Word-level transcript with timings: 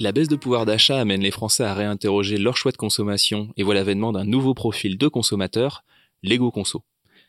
La 0.00 0.12
baisse 0.12 0.28
de 0.28 0.36
pouvoir 0.36 0.64
d'achat 0.64 1.00
amène 1.00 1.22
les 1.22 1.32
Français 1.32 1.64
à 1.64 1.74
réinterroger 1.74 2.38
leur 2.38 2.56
choix 2.56 2.70
de 2.70 2.76
consommation 2.76 3.52
et 3.56 3.64
voit 3.64 3.74
l'avènement 3.74 4.12
d'un 4.12 4.24
nouveau 4.24 4.54
profil 4.54 4.96
de 4.96 5.08
consommateur, 5.08 5.82
l'égo-conso. 6.22 6.84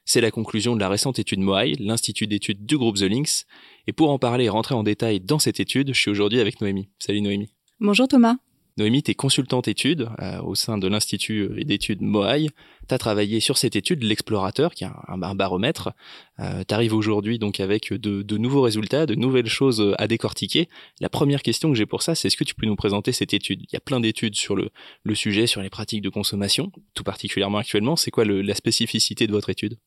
C'est 0.06 0.22
la 0.22 0.30
conclusion 0.30 0.76
de 0.76 0.80
la 0.80 0.88
récente 0.88 1.18
étude 1.18 1.40
Moai, 1.40 1.74
l'institut 1.80 2.28
d'études 2.28 2.68
du 2.68 2.78
groupe 2.78 2.98
The 2.98 3.10
Links. 3.10 3.46
Et 3.88 3.94
pour 3.94 4.12
en 4.12 4.20
parler 4.20 4.46
et 4.46 4.50
rentrer 4.50 4.76
en 4.76 4.84
détail 4.84 5.20
dans 5.20 5.40
cette 5.40 5.60
étude, 5.60 5.94
je 5.96 6.00
suis 6.00 6.12
aujourd'hui 6.12 6.40
avec 6.40 6.62
Noémie. 6.62 6.90
Salut 7.00 7.22
Noémie. 7.22 7.50
Bonjour 7.80 8.08
Thomas. 8.08 8.36
Noémie, 8.80 9.04
tu 9.04 9.12
es 9.12 9.14
consultante 9.14 9.68
études 9.68 10.10
euh, 10.22 10.42
au 10.42 10.56
sein 10.56 10.78
de 10.78 10.88
l'Institut 10.88 11.64
d'études 11.66 12.02
Moai. 12.02 12.48
Tu 12.88 12.96
as 12.96 12.98
travaillé 12.98 13.40
sur 13.40 13.58
cette 13.58 13.76
étude, 13.76 14.04
l'explorateur, 14.04 14.74
qui 14.74 14.86
est 14.86 14.88
un, 15.08 15.36
baromètre. 15.36 15.92
Euh, 16.40 16.64
tu 16.68 16.74
arrives 16.74 16.94
aujourd'hui 16.94 17.38
donc 17.38 17.60
avec 17.60 17.94
de, 17.94 18.38
nouveaux 18.38 18.62
résultats, 18.62 19.06
de 19.06 19.16
nouvelles 19.16 19.48
choses 19.48 19.94
à 19.98 20.08
décortiquer. 20.08 20.70
La 21.02 21.10
première 21.10 21.44
question 21.44 21.70
que 21.70 21.76
j'ai 21.76 21.86
pour 21.86 22.02
ça, 22.02 22.16
c'est 22.16 22.30
est-ce 22.30 22.38
que 22.38 22.44
tu 22.44 22.56
peux 22.56 22.66
nous 22.66 22.76
présenter 22.76 23.12
cette 23.12 23.34
étude? 23.34 23.62
Il 23.62 23.74
y 23.74 23.78
a 23.78 23.82
plein 23.82 24.00
d'études 24.00 24.36
sur 24.36 24.56
le, 24.56 24.72
sujet, 25.14 25.46
sur 25.46 25.62
les 25.62 25.70
pratiques 25.70 26.02
de 26.02 26.10
consommation, 26.10 26.72
tout 26.94 27.04
particulièrement 27.04 27.60
actuellement. 27.60 27.96
C'est 27.96 28.12
quoi 28.12 28.26
la 28.26 28.56
spécificité 28.56 29.28
de 29.28 29.32
votre 29.32 29.50
étude? 29.50 29.78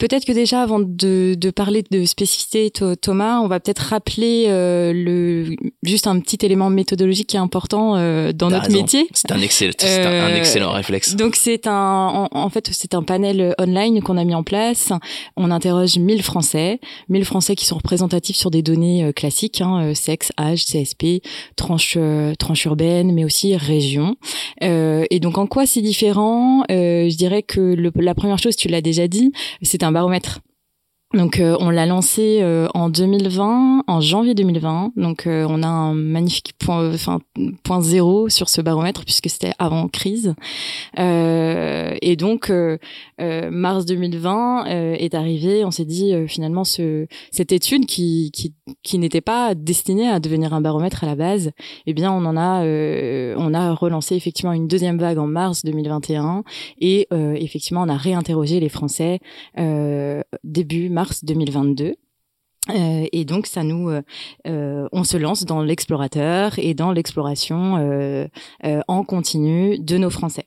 Peut-être 0.00 0.24
que 0.24 0.32
déjà, 0.32 0.62
avant 0.62 0.80
de, 0.80 1.34
de, 1.34 1.50
parler 1.50 1.84
de 1.90 2.06
spécificité, 2.06 2.72
Thomas, 3.02 3.40
on 3.40 3.48
va 3.48 3.60
peut-être 3.60 3.80
rappeler 3.80 4.46
euh, 4.48 4.94
le 4.94 5.54
juste 5.82 6.06
un 6.06 6.18
petit 6.20 6.38
élément 6.40 6.70
méthodologique 6.70 7.26
qui 7.26 7.36
est 7.36 7.40
important 7.40 7.96
euh, 7.96 8.32
dans 8.32 8.48
notre 8.48 8.72
métier. 8.72 9.08
C'est 9.12 9.30
un, 9.30 9.38
excellent, 9.42 9.74
euh, 9.84 10.26
un, 10.26 10.34
excellent 10.34 10.72
réflexe. 10.72 11.16
Donc 11.16 11.36
c'est 11.36 11.66
un, 11.66 12.28
en, 12.30 12.48
fait, 12.48 12.70
c'est 12.72 12.94
un 12.94 13.02
panel 13.02 13.54
online 13.60 14.00
qu'on 14.00 14.16
a 14.16 14.24
mis 14.24 14.34
en 14.34 14.42
place. 14.42 14.90
On 15.36 15.50
interroge 15.50 15.98
1000 15.98 16.22
Français, 16.22 16.80
1000 17.10 17.26
Français 17.26 17.54
qui 17.54 17.66
sont 17.66 17.76
représentatifs 17.76 18.36
sur 18.36 18.50
des 18.50 18.62
données 18.62 19.12
classiques, 19.14 19.60
hein, 19.60 19.92
sexe, 19.94 20.32
âge, 20.40 20.64
CSP, 20.64 21.22
tranche, 21.56 21.98
tranche 22.38 22.64
urbaine, 22.64 23.12
mais 23.12 23.26
aussi 23.26 23.54
région. 23.54 24.16
et 24.62 25.20
donc 25.20 25.36
en 25.36 25.46
quoi 25.46 25.66
c'est 25.66 25.82
différent? 25.82 26.64
Je 26.70 27.14
dirais 27.16 27.42
que 27.42 27.60
le, 27.60 27.92
la 27.96 28.14
première 28.14 28.38
chose, 28.38 28.56
tu 28.56 28.68
l'as 28.68 28.80
déjà 28.80 29.06
dit, 29.06 29.30
c'est 29.60 29.82
un 29.82 29.89
baromètre 29.92 30.40
donc 31.12 31.40
euh, 31.40 31.56
on 31.58 31.70
l'a 31.70 31.86
lancé 31.86 32.38
euh, 32.40 32.68
en 32.72 32.88
2020, 32.88 33.82
en 33.84 34.00
janvier 34.00 34.34
2020. 34.34 34.92
Donc 34.96 35.26
euh, 35.26 35.44
on 35.48 35.64
a 35.64 35.66
un 35.66 35.92
magnifique 35.92 36.52
point, 36.56 36.94
enfin 36.94 37.18
point 37.64 37.80
zéro 37.80 38.28
sur 38.28 38.48
ce 38.48 38.60
baromètre 38.60 39.04
puisque 39.04 39.28
c'était 39.28 39.50
avant 39.58 39.88
crise. 39.88 40.34
et 40.96 42.16
donc 42.16 42.52
mars 43.18 43.86
2020 43.86 44.66
est 44.66 45.14
arrivé. 45.14 45.64
On 45.64 45.72
s'est 45.72 45.84
dit 45.84 46.12
finalement 46.28 46.62
ce, 46.62 47.06
cette 47.32 47.50
étude 47.50 47.86
qui 47.86 48.30
qui, 48.32 48.54
qui 48.84 48.98
n'était 48.98 49.20
pas 49.20 49.56
destinée 49.56 50.08
à 50.08 50.20
devenir 50.20 50.54
un 50.54 50.60
baromètre 50.60 51.02
à 51.02 51.06
la 51.06 51.16
base, 51.16 51.50
eh 51.86 51.92
bien 51.92 52.12
on 52.12 52.24
en 52.24 52.36
a 52.36 52.62
on 52.64 53.54
a 53.54 53.72
relancé 53.72 54.14
effectivement 54.14 54.52
une 54.52 54.68
deuxième 54.68 54.98
vague 54.98 55.18
en 55.18 55.26
mars 55.26 55.64
2021 55.64 56.44
et 56.78 57.08
effectivement 57.10 57.82
on 57.82 57.88
a 57.88 57.96
réinterrogé 57.96 58.60
les 58.60 58.68
Français 58.68 59.18
début 60.44 60.88
mars 60.88 60.99
mars 61.00 61.20
2022. 61.22 61.96
Euh, 62.68 63.06
et 63.12 63.24
donc 63.24 63.46
ça 63.46 63.62
nous, 63.62 63.88
euh, 63.88 64.02
euh, 64.46 64.86
on 64.92 65.02
se 65.02 65.16
lance 65.16 65.44
dans 65.44 65.62
l'explorateur 65.62 66.58
et 66.58 66.74
dans 66.74 66.92
l'exploration 66.92 67.76
euh, 67.78 68.28
en 68.86 69.02
continu 69.02 69.78
de 69.78 69.96
nos 69.96 70.10
Français. 70.10 70.46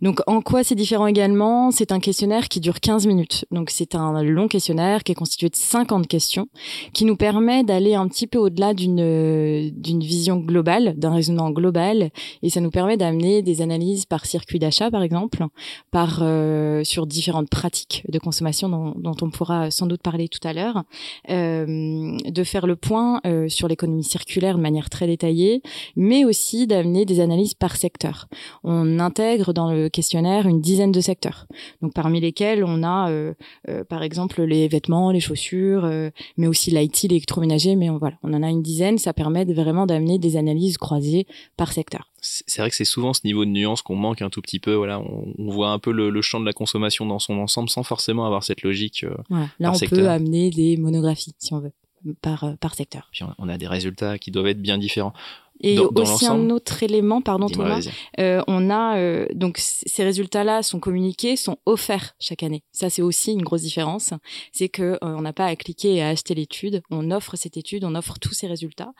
Donc 0.00 0.20
en 0.28 0.40
quoi 0.40 0.62
c'est 0.62 0.76
différent 0.76 1.08
également? 1.08 1.72
C'est 1.72 1.90
un 1.90 1.98
questionnaire 1.98 2.48
qui 2.48 2.60
dure 2.60 2.78
15 2.78 3.08
minutes. 3.08 3.44
Donc 3.50 3.70
c'est 3.70 3.96
un 3.96 4.22
long 4.22 4.46
questionnaire 4.46 5.02
qui 5.02 5.10
est 5.10 5.16
constitué 5.16 5.48
de 5.48 5.56
50 5.56 6.06
questions 6.06 6.46
qui 6.92 7.04
nous 7.04 7.16
permet 7.16 7.64
d'aller 7.64 7.96
un 7.96 8.06
petit 8.06 8.28
peu 8.28 8.38
au-delà 8.38 8.72
d'une 8.72 9.70
d'une 9.70 10.00
vision 10.00 10.36
globale, 10.36 10.94
d'un 10.96 11.12
raisonnement 11.12 11.50
global 11.50 12.10
et 12.42 12.50
ça 12.50 12.60
nous 12.60 12.70
permet 12.70 12.96
d'amener 12.96 13.42
des 13.42 13.62
analyses 13.62 14.06
par 14.06 14.26
circuit 14.26 14.60
d'achat 14.60 14.92
par 14.92 15.02
exemple, 15.02 15.44
par 15.90 16.22
sur 16.84 17.06
différentes 17.08 17.50
pratiques 17.50 18.04
de 18.08 18.18
consommation 18.20 18.68
dont, 18.68 18.94
dont, 18.96 19.16
on 19.22 19.30
pourra 19.30 19.72
sans 19.72 19.86
doute 19.86 20.02
parler 20.02 20.28
tout 20.28 20.46
à 20.46 20.52
l'heure. 20.52 20.84
De 21.66 22.44
faire 22.44 22.66
le 22.66 22.76
point 22.76 23.20
euh, 23.26 23.48
sur 23.48 23.68
l'économie 23.68 24.04
circulaire 24.04 24.56
de 24.56 24.62
manière 24.62 24.90
très 24.90 25.06
détaillée, 25.06 25.62
mais 25.96 26.24
aussi 26.24 26.66
d'amener 26.66 27.04
des 27.04 27.20
analyses 27.20 27.54
par 27.54 27.76
secteur. 27.76 28.28
On 28.64 28.98
intègre 28.98 29.52
dans 29.52 29.72
le 29.72 29.88
questionnaire 29.88 30.46
une 30.46 30.60
dizaine 30.60 30.92
de 30.92 31.00
secteurs, 31.00 31.46
donc 31.82 31.92
parmi 31.94 32.20
lesquels 32.20 32.64
on 32.64 32.82
a 32.82 33.10
euh, 33.10 33.34
par 33.88 34.02
exemple 34.02 34.42
les 34.42 34.68
vêtements, 34.68 35.10
les 35.10 35.20
chaussures, 35.20 35.88
mais 36.36 36.46
aussi 36.46 36.70
l'IT, 36.70 37.02
l'électroménager, 37.02 37.76
mais 37.76 37.90
on, 37.90 37.98
voilà, 37.98 38.16
on 38.22 38.32
en 38.32 38.42
a 38.42 38.48
une 38.48 38.62
dizaine. 38.62 38.98
Ça 38.98 39.12
permet 39.12 39.44
vraiment 39.44 39.86
d'amener 39.86 40.18
des 40.18 40.36
analyses 40.36 40.78
croisées 40.78 41.26
par 41.56 41.72
secteur 41.72 42.10
c'est 42.20 42.60
vrai 42.60 42.70
que 42.70 42.76
c'est 42.76 42.84
souvent 42.84 43.12
ce 43.12 43.20
niveau 43.24 43.44
de 43.44 43.50
nuance 43.50 43.82
qu'on 43.82 43.96
manque 43.96 44.22
un 44.22 44.30
tout 44.30 44.42
petit 44.42 44.58
peu. 44.58 44.74
Voilà, 44.74 45.00
on, 45.00 45.50
voit 45.50 45.70
un 45.70 45.78
peu 45.78 45.92
le, 45.92 46.22
champ 46.22 46.40
de 46.40 46.46
la 46.46 46.52
consommation 46.52 47.06
dans 47.06 47.18
son 47.18 47.38
ensemble 47.38 47.68
sans 47.68 47.82
forcément 47.82 48.26
avoir 48.26 48.44
cette 48.44 48.62
logique. 48.62 49.04
Euh, 49.04 49.44
Là, 49.58 49.72
on 49.72 49.78
peut 49.78 50.08
amener 50.08 50.50
des 50.50 50.76
monographies 50.76 51.34
si 51.38 51.54
on 51.54 51.60
veut 51.60 51.72
par 52.20 52.44
euh, 52.44 52.54
par 52.60 52.74
secteur. 52.74 53.08
Puis 53.12 53.24
on 53.38 53.48
a 53.48 53.58
des 53.58 53.66
résultats 53.66 54.18
qui 54.18 54.30
doivent 54.30 54.46
être 54.46 54.62
bien 54.62 54.78
différents. 54.78 55.12
Et 55.60 55.78
aussi 55.78 56.26
un 56.26 56.50
autre 56.50 56.82
élément, 56.82 57.20
pardon 57.20 57.48
Thomas, 57.48 57.86
euh, 58.20 58.42
on 58.46 58.70
a 58.70 58.96
euh, 58.98 59.26
donc 59.34 59.58
ces 59.58 60.04
résultats-là 60.04 60.62
sont 60.62 60.80
communiqués, 60.80 61.36
sont 61.36 61.56
offerts 61.66 62.14
chaque 62.18 62.42
année. 62.42 62.62
Ça 62.72 62.90
c'est 62.90 63.02
aussi 63.02 63.32
une 63.32 63.42
grosse 63.42 63.62
différence, 63.62 64.12
c'est 64.52 64.68
que 64.68 64.82
euh, 64.82 64.98
on 65.02 65.22
n'a 65.22 65.32
pas 65.32 65.46
à 65.46 65.56
cliquer 65.56 65.94
et 65.96 66.02
à 66.02 66.08
acheter 66.08 66.34
l'étude, 66.34 66.82
on 66.90 67.10
offre 67.10 67.36
cette 67.36 67.56
étude, 67.56 67.84
on 67.84 67.94
offre 67.94 68.18
tous 68.18 68.34
ces 68.34 68.46
résultats 68.46 68.92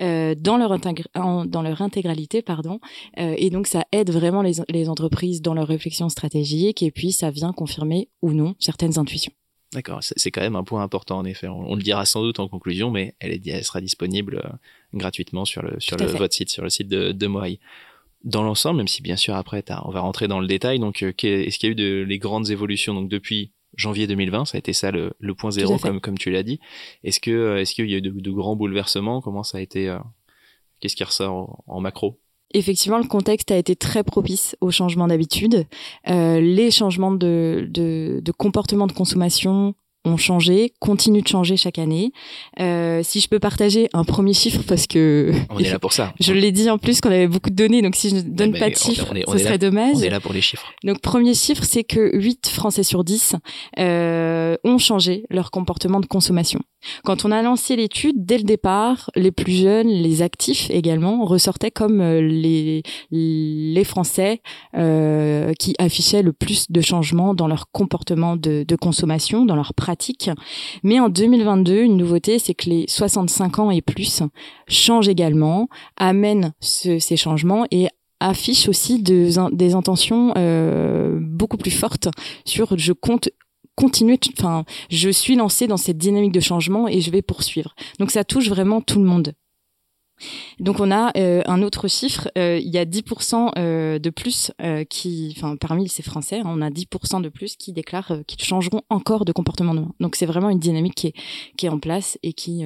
euh, 0.00 0.34
dans 0.38 0.56
leur 0.56 0.72
dans 0.74 1.62
leur 1.62 1.82
intégralité, 1.82 2.42
pardon. 2.42 2.80
Euh, 3.18 3.34
et 3.36 3.50
donc 3.50 3.66
ça 3.66 3.84
aide 3.92 4.10
vraiment 4.10 4.42
les, 4.42 4.54
les 4.68 4.88
entreprises 4.88 5.42
dans 5.42 5.54
leur 5.54 5.68
réflexion 5.68 6.08
stratégique 6.08 6.82
et 6.82 6.90
puis 6.90 7.12
ça 7.12 7.30
vient 7.30 7.52
confirmer 7.52 8.08
ou 8.22 8.32
non 8.32 8.54
certaines 8.58 8.98
intuitions. 8.98 9.32
D'accord, 9.72 10.00
c'est 10.02 10.30
quand 10.30 10.42
même 10.42 10.56
un 10.56 10.64
point 10.64 10.82
important 10.82 11.18
en 11.18 11.24
effet. 11.24 11.48
On, 11.48 11.74
le 11.74 11.82
dira 11.82 12.04
sans 12.04 12.20
doute 12.22 12.40
en 12.40 12.48
conclusion, 12.48 12.90
mais 12.90 13.14
elle, 13.20 13.32
est, 13.32 13.46
elle 13.46 13.64
sera 13.64 13.80
disponible 13.80 14.42
euh, 14.44 14.50
gratuitement 14.92 15.46
sur 15.46 15.62
le 15.62 15.80
sur 15.80 15.96
le, 15.96 16.04
votre 16.06 16.34
site, 16.34 16.50
sur 16.50 16.62
le 16.62 16.68
site 16.68 16.88
de, 16.88 17.12
de 17.12 17.26
Moai. 17.26 17.58
Dans 18.22 18.42
l'ensemble, 18.42 18.76
même 18.76 18.88
si 18.88 19.02
bien 19.02 19.16
sûr 19.16 19.34
après 19.34 19.64
on 19.84 19.90
va 19.90 20.00
rentrer 20.00 20.28
dans 20.28 20.40
le 20.40 20.46
détail. 20.46 20.78
Donc, 20.78 21.02
euh, 21.02 21.12
est-ce 21.16 21.58
qu'il 21.58 21.68
y 21.68 21.70
a 21.70 21.72
eu 21.72 21.74
de, 21.74 22.04
les 22.06 22.18
grandes 22.18 22.50
évolutions 22.50 22.92
donc 22.92 23.08
depuis 23.08 23.50
janvier 23.74 24.06
2020, 24.06 24.44
ça 24.44 24.56
a 24.56 24.58
été 24.58 24.74
ça 24.74 24.90
le, 24.90 25.14
le 25.18 25.34
point 25.34 25.50
zéro 25.50 25.78
comme 25.78 26.00
comme 26.00 26.18
tu 26.18 26.30
l'as 26.30 26.42
dit. 26.42 26.60
Est-ce 27.02 27.18
que 27.18 27.30
euh, 27.30 27.60
est-ce 27.60 27.74
qu'il 27.74 27.90
y 27.90 27.94
a 27.94 27.98
eu 27.98 28.02
de, 28.02 28.10
de, 28.10 28.30
grands 28.30 28.56
bouleversements? 28.56 29.22
Comment 29.22 29.42
ça 29.42 29.56
a 29.58 29.60
été 29.62 29.96
Qu'est-ce 30.80 30.96
qui 30.96 31.04
ressort 31.04 31.62
en 31.66 31.80
macro? 31.80 32.20
Effectivement, 32.54 32.98
le 32.98 33.06
contexte 33.06 33.50
a 33.50 33.56
été 33.56 33.76
très 33.76 34.02
propice 34.02 34.56
au 34.60 34.70
changement 34.70 35.06
d'habitude. 35.06 35.66
Euh, 36.08 36.40
les 36.40 36.70
changements 36.70 37.12
de, 37.12 37.68
de, 37.70 38.20
de, 38.22 38.32
comportement 38.32 38.86
de 38.86 38.92
consommation 38.92 39.74
ont 40.04 40.16
changé, 40.16 40.72
continuent 40.80 41.22
de 41.22 41.28
changer 41.28 41.56
chaque 41.56 41.78
année. 41.78 42.12
Euh, 42.58 43.02
si 43.04 43.20
je 43.20 43.28
peux 43.28 43.38
partager 43.38 43.88
un 43.92 44.04
premier 44.04 44.32
chiffre, 44.32 44.62
parce 44.66 44.86
que 44.86 45.32
on 45.50 45.58
est 45.58 45.70
là 45.70 45.78
pour 45.78 45.92
ça. 45.92 46.12
Je 46.20 46.32
l'ai 46.32 46.50
dit 46.50 46.68
en 46.68 46.78
plus 46.78 47.00
qu'on 47.00 47.10
avait 47.10 47.28
beaucoup 47.28 47.50
de 47.50 47.54
données, 47.54 47.82
donc 47.82 47.94
si 47.94 48.10
je 48.10 48.16
ne 48.16 48.20
donne 48.22 48.52
pas 48.52 48.70
de 48.70 48.74
chiffres, 48.74 49.14
ce 49.28 49.38
serait 49.38 49.58
dommage. 49.58 49.96
On 49.96 50.02
est 50.02 50.10
là 50.10 50.20
pour 50.20 50.32
les 50.32 50.40
chiffres. 50.40 50.72
Donc 50.84 51.00
premier 51.00 51.34
chiffre, 51.34 51.64
c'est 51.64 51.84
que 51.84 52.16
8 52.16 52.48
Français 52.48 52.82
sur 52.82 53.04
10 53.04 53.36
euh, 53.78 54.56
ont 54.64 54.78
changé 54.78 55.24
leur 55.30 55.50
comportement 55.50 56.00
de 56.00 56.06
consommation. 56.06 56.60
Quand 57.04 57.24
on 57.24 57.30
a 57.30 57.42
lancé 57.42 57.76
l'étude, 57.76 58.24
dès 58.24 58.38
le 58.38 58.44
départ, 58.44 59.10
les 59.14 59.32
plus 59.32 59.52
jeunes, 59.52 59.88
les 59.88 60.22
actifs 60.22 60.70
également, 60.70 61.24
ressortaient 61.24 61.70
comme 61.70 62.00
euh, 62.00 62.20
les, 62.20 62.82
les 63.10 63.84
Français 63.84 64.40
euh, 64.76 65.52
qui 65.58 65.74
affichaient 65.78 66.22
le 66.22 66.32
plus 66.32 66.70
de 66.70 66.80
changements 66.80 67.34
dans 67.34 67.48
leur 67.48 67.70
comportement 67.70 68.36
de, 68.36 68.64
de 68.66 68.76
consommation, 68.76 69.44
dans 69.44 69.56
leur 69.56 69.74
pratique. 69.74 70.30
Mais 70.82 71.00
en 71.00 71.08
2022, 71.08 71.82
une 71.82 71.96
nouveauté, 71.96 72.38
c'est 72.38 72.54
que 72.54 72.68
les 72.68 72.84
65 72.88 73.58
ans 73.58 73.70
et 73.70 73.82
plus 73.82 74.22
changent 74.68 75.08
également, 75.08 75.68
amènent 75.96 76.52
ce, 76.60 76.98
ces 76.98 77.16
changements 77.16 77.66
et 77.70 77.88
affichent 78.22 78.68
aussi 78.68 79.02
de, 79.02 79.28
des 79.54 79.74
intentions 79.74 80.32
euh, 80.36 81.18
beaucoup 81.20 81.56
plus 81.56 81.70
fortes 81.70 82.08
sur 82.44 82.78
je 82.78 82.92
compte 82.92 83.28
continuer, 83.76 84.18
enfin, 84.38 84.64
je 84.90 85.10
suis 85.10 85.36
lancée 85.36 85.66
dans 85.66 85.76
cette 85.76 85.98
dynamique 85.98 86.32
de 86.32 86.40
changement 86.40 86.88
et 86.88 87.00
je 87.00 87.10
vais 87.10 87.22
poursuivre. 87.22 87.74
Donc 87.98 88.10
ça 88.10 88.24
touche 88.24 88.48
vraiment 88.48 88.80
tout 88.80 88.98
le 88.98 89.06
monde. 89.06 89.32
Donc 90.60 90.80
on 90.80 90.90
a 90.90 91.10
euh, 91.16 91.42
un 91.46 91.62
autre 91.62 91.88
chiffre, 91.88 92.28
euh, 92.38 92.58
il 92.58 92.68
y 92.68 92.78
a 92.78 92.84
10% 92.84 93.52
euh, 93.58 93.98
de 93.98 94.10
plus 94.10 94.52
qui, 94.88 95.34
enfin 95.36 95.56
parmi 95.56 95.88
ces 95.88 96.02
Français, 96.02 96.38
hein, 96.38 96.44
on 96.46 96.62
a 96.62 96.70
10% 96.70 97.20
de 97.22 97.28
plus 97.28 97.56
qui 97.56 97.72
déclarent 97.72 98.12
qu'ils 98.26 98.42
changeront 98.42 98.82
encore 98.90 99.24
de 99.24 99.32
comportement 99.32 99.74
demain. 99.74 99.92
Donc 100.00 100.16
c'est 100.16 100.26
vraiment 100.26 100.50
une 100.50 100.58
dynamique 100.58 100.94
qui 100.94 101.06
est, 101.08 101.14
qui 101.56 101.66
est 101.66 101.68
en 101.68 101.78
place 101.78 102.18
et 102.22 102.32
qui 102.32 102.64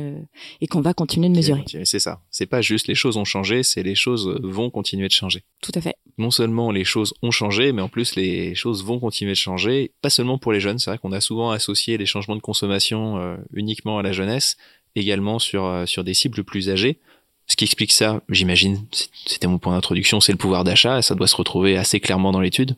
et 0.61 0.67
qu'on 0.67 0.81
va 0.81 0.94
continuer 0.94 1.29
de 1.29 1.37
mesurer. 1.37 1.64
C'est 1.85 1.99
ça. 1.99 2.20
C'est 2.31 2.47
pas 2.47 2.61
juste 2.61 2.87
les 2.87 2.94
choses 2.94 3.17
ont 3.17 3.25
changé, 3.25 3.62
c'est 3.62 3.82
les 3.82 3.94
choses 3.94 4.29
vont 4.43 4.70
continuer 4.70 5.09
de 5.09 5.12
changer. 5.12 5.44
Tout 5.62 5.73
à 5.75 5.81
fait. 5.81 5.97
Non 6.19 6.31
seulement 6.31 6.70
les 6.70 6.85
choses 6.85 7.14
ont 7.23 7.31
changé, 7.31 7.73
mais 7.73 7.82
en 7.82 7.88
plus 7.88 8.17
les 8.17 8.55
choses 8.55 8.85
vont 8.85 8.99
continuer 8.99 9.32
de 9.32 9.37
changer. 9.37 9.93
Pas 10.02 10.11
seulement 10.11 10.38
pour 10.38 10.52
les 10.52 10.61
jeunes. 10.61 10.79
C'est 10.79 10.91
vrai 10.91 10.99
qu'on 10.99 11.12
a 11.12 11.20
souvent 11.20 11.50
associé 11.50 11.99
les 11.99 12.06
changements 12.06 12.37
de 12.37 12.41
consommation 12.41 13.37
uniquement 13.52 13.99
à 13.99 14.02
la 14.02 14.12
jeunesse, 14.12 14.56
également 14.94 15.38
sur 15.38 15.85
sur 15.87 16.05
des 16.05 16.14
cibles 16.14 16.44
plus 16.44 16.69
âgées 16.70 17.00
Ce 17.46 17.56
qui 17.56 17.64
explique 17.64 17.93
ça, 17.93 18.22
j'imagine, 18.28 18.84
c'était 19.25 19.46
mon 19.46 19.58
point 19.58 19.75
d'introduction, 19.75 20.20
c'est 20.20 20.32
le 20.32 20.38
pouvoir 20.38 20.64
d'achat, 20.64 21.00
ça 21.02 21.14
doit 21.14 21.28
se 21.28 21.37
retrouver 21.37 21.76
assez 21.76 22.00
clairement 22.00 22.32
dans 22.32 22.40
l'étude. 22.40 22.76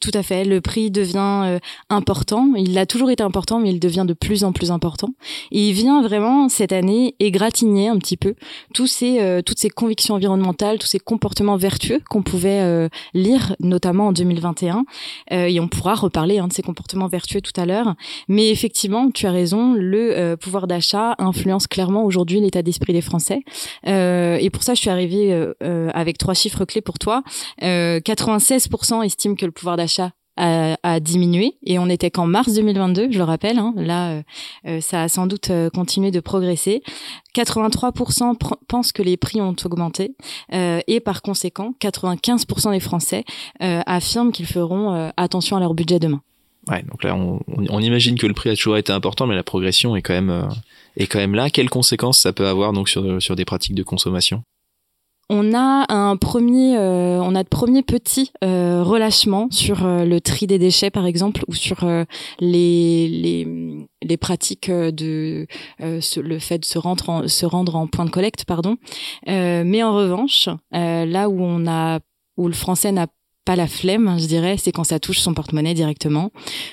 Tout 0.00 0.10
à 0.12 0.24
fait. 0.24 0.44
Le 0.44 0.60
prix 0.60 0.90
devient 0.90 1.42
euh, 1.44 1.58
important. 1.88 2.54
Il 2.56 2.76
a 2.78 2.84
toujours 2.84 3.12
été 3.12 3.22
important, 3.22 3.60
mais 3.60 3.70
il 3.70 3.78
devient 3.78 4.04
de 4.06 4.12
plus 4.12 4.42
en 4.42 4.50
plus 4.52 4.72
important. 4.72 5.10
Il 5.52 5.72
vient 5.72 6.02
vraiment 6.02 6.48
cette 6.48 6.72
année 6.72 7.14
égratigner 7.20 7.88
un 7.88 7.98
petit 7.98 8.16
peu 8.16 8.34
tous 8.72 8.88
ces, 8.88 9.20
euh, 9.20 9.40
toutes 9.40 9.60
ces 9.60 9.70
convictions 9.70 10.16
environnementales, 10.16 10.80
tous 10.80 10.88
ces 10.88 10.98
comportements 10.98 11.56
vertueux 11.56 12.00
qu'on 12.10 12.22
pouvait 12.22 12.60
euh, 12.60 12.88
lire, 13.14 13.54
notamment 13.60 14.08
en 14.08 14.12
2021. 14.12 14.84
et 15.30 15.60
on 15.60 15.68
pourra 15.68 15.94
reparler 15.94 16.38
hein, 16.38 16.48
de 16.48 16.52
ces 16.52 16.62
comportements 16.62 17.06
vertueux 17.06 17.40
tout 17.40 17.58
à 17.60 17.64
l'heure. 17.64 17.94
Mais 18.26 18.50
effectivement, 18.50 19.12
tu 19.12 19.26
as 19.26 19.30
raison. 19.30 19.74
Le 19.74 20.34
pouvoir 20.34 20.66
d'achat 20.66 21.14
influence 21.18 21.68
clairement 21.68 22.04
aujourd'hui 22.04 22.40
l'état 22.40 22.62
d'esprit 22.62 22.92
des 22.92 23.00
Français. 23.00 23.40
et 23.86 24.50
pour 24.52 24.62
ça, 24.62 24.74
je 24.74 24.80
suis 24.80 24.90
arrivée 24.90 25.52
avec 25.92 26.18
trois 26.18 26.34
chiffres 26.34 26.64
clés 26.64 26.80
pour 26.80 26.98
toi. 26.98 27.22
96% 27.60 29.04
estiment 29.04 29.34
que 29.34 29.46
le 29.46 29.52
pouvoir 29.52 29.76
d'achat 29.76 29.83
d'achat 29.84 30.12
a, 30.36 31.00
diminué 31.00 31.54
et 31.64 31.78
on 31.78 31.88
était 31.88 32.10
qu'en 32.10 32.26
mars 32.26 32.52
2022, 32.54 33.10
je 33.10 33.18
le 33.18 33.24
rappelle. 33.24 33.58
Hein. 33.58 33.72
là, 33.76 34.10
euh, 34.10 34.22
euh, 34.66 34.80
ça 34.80 35.04
a 35.04 35.08
sans 35.08 35.26
doute 35.26 35.50
euh, 35.50 35.70
continué 35.70 36.10
de 36.10 36.20
progresser. 36.20 36.82
83% 37.34 38.36
pensent 38.68 38.92
que 38.92 39.02
les 39.02 39.16
prix 39.16 39.40
ont 39.40 39.56
augmenté 39.64 40.14
et 40.52 41.00
par 41.00 41.22
conséquent, 41.22 41.74
95% 41.80 42.72
des 42.72 42.80
Français 42.80 43.24
affirment 43.60 44.30
qu'ils 44.30 44.46
feront 44.46 45.10
attention 45.16 45.56
à 45.56 45.60
leur 45.60 45.74
budget 45.74 45.98
demain. 45.98 46.22
Ouais, 46.68 46.82
donc 46.82 47.02
là, 47.02 47.16
on, 47.16 47.80
imagine 47.80 48.16
que 48.16 48.26
le 48.26 48.34
prix 48.34 48.50
a 48.50 48.54
toujours 48.54 48.76
été 48.76 48.92
important, 48.92 49.26
mais 49.26 49.34
la 49.34 49.42
progression 49.42 49.96
est 49.96 50.02
quand 50.02 50.14
même 50.14 50.48
est 50.96 51.06
quand 51.06 51.18
même 51.18 51.34
là. 51.34 51.50
Quelles 51.50 51.70
conséquences 51.70 52.20
ça 52.20 52.32
peut 52.32 52.46
avoir 52.46 52.72
donc 52.72 52.88
sur 52.88 53.20
sur 53.20 53.34
des 53.34 53.44
pratiques 53.44 53.74
de 53.74 53.82
consommation? 53.82 54.44
On 55.34 55.52
a 55.52 55.84
un 55.92 56.16
premier, 56.16 56.76
euh, 56.76 57.20
on 57.20 57.34
a 57.34 57.42
de 57.42 57.48
premiers 57.48 57.82
petits 57.82 58.30
euh, 58.44 58.84
relâchements 58.84 59.48
sur 59.50 59.84
euh, 59.84 60.04
le 60.04 60.20
tri 60.20 60.46
des 60.46 60.60
déchets 60.60 60.90
par 60.90 61.06
exemple 61.06 61.42
ou 61.48 61.54
sur 61.54 61.84
les, 62.38 63.08
les, 63.08 63.86
les 64.02 64.16
pratiques 64.16 64.70
de 64.70 65.46
le 65.80 66.38
fait 66.38 66.58
de 66.58 66.64
se 66.64 66.78
rendre 66.78 67.10
en, 67.10 67.28
se 67.28 67.46
rendre 67.46 67.74
en 67.74 67.88
point 67.88 68.04
de 68.04 68.10
collecte 68.10 68.44
pardon. 68.44 68.76
mais 69.26 69.82
en 69.82 69.94
revanche, 69.94 70.48
là 70.70 71.28
où 71.28 71.42
on 71.42 71.66
a 71.66 71.98
où 72.36 72.46
le 72.48 72.54
français 72.54 72.92
n'a 72.92 73.06
pas 73.44 73.56
la 73.56 73.66
flemme, 73.66 74.16
je 74.18 74.26
dirais, 74.26 74.56
c'est 74.58 74.72
quand 74.72 74.84
ça 74.84 74.98
touche 74.98 75.18
son 75.18 75.34
porte-monnaie 75.34 75.74
directement. 75.74 76.30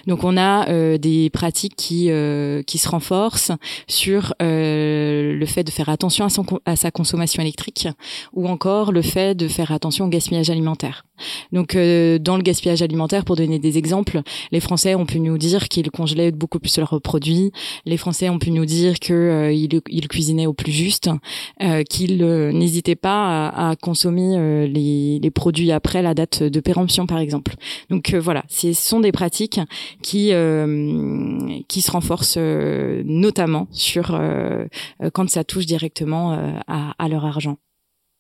Donc 0.07 0.23
on 0.23 0.37
a 0.37 0.69
euh, 0.69 0.97
des 0.97 1.29
pratiques 1.29 1.75
qui 1.75 2.09
euh, 2.09 2.63
qui 2.63 2.77
se 2.77 2.87
renforcent 2.87 3.51
sur 3.87 4.33
euh, 4.41 5.33
le 5.35 5.45
fait 5.45 5.63
de 5.63 5.71
faire 5.71 5.89
attention 5.89 6.25
à, 6.25 6.29
son, 6.29 6.45
à 6.65 6.75
sa 6.75 6.91
consommation 6.91 7.41
électrique 7.41 7.87
ou 8.33 8.47
encore 8.47 8.91
le 8.91 9.01
fait 9.01 9.35
de 9.35 9.47
faire 9.47 9.71
attention 9.71 10.05
au 10.05 10.07
gaspillage 10.07 10.49
alimentaire. 10.49 11.05
Donc 11.51 11.75
dans 11.75 12.35
le 12.35 12.41
gaspillage 12.41 12.81
alimentaire, 12.81 13.25
pour 13.25 13.35
donner 13.35 13.59
des 13.59 13.77
exemples, 13.77 14.21
les 14.51 14.59
Français 14.59 14.95
ont 14.95 15.05
pu 15.05 15.19
nous 15.19 15.37
dire 15.37 15.69
qu'ils 15.69 15.91
congelaient 15.91 16.31
beaucoup 16.31 16.57
plus 16.57 16.75
leurs 16.79 16.99
produits. 16.99 17.51
Les 17.85 17.97
Français 17.97 18.29
ont 18.29 18.39
pu 18.39 18.49
nous 18.49 18.65
dire 18.65 18.97
qu'ils 18.97 19.81
ils 19.87 20.07
cuisinaient 20.07 20.47
au 20.47 20.53
plus 20.53 20.71
juste, 20.71 21.11
qu'ils 21.89 22.25
n'hésitaient 22.25 22.95
pas 22.95 23.49
à, 23.49 23.69
à 23.69 23.75
consommer 23.75 24.67
les, 24.67 25.19
les 25.19 25.31
produits 25.31 25.71
après 25.71 26.01
la 26.01 26.15
date 26.15 26.41
de 26.41 26.60
péremption 26.61 27.05
par 27.05 27.19
exemple. 27.19 27.55
Donc 27.89 28.13
euh, 28.13 28.19
voilà, 28.19 28.43
ce 28.47 28.73
sont 28.73 28.99
des 28.99 29.11
pratiques 29.11 29.59
qui 30.01 30.33
euh, 30.33 31.61
qui 31.67 31.81
se 31.81 31.91
renforcent 31.91 32.37
euh, 32.37 33.03
notamment 33.05 33.67
sur 33.71 34.19
quand 35.13 35.29
ça 35.29 35.43
touche 35.43 35.65
directement 35.65 36.61
à 36.67 37.07
leur 37.07 37.25
argent 37.25 37.57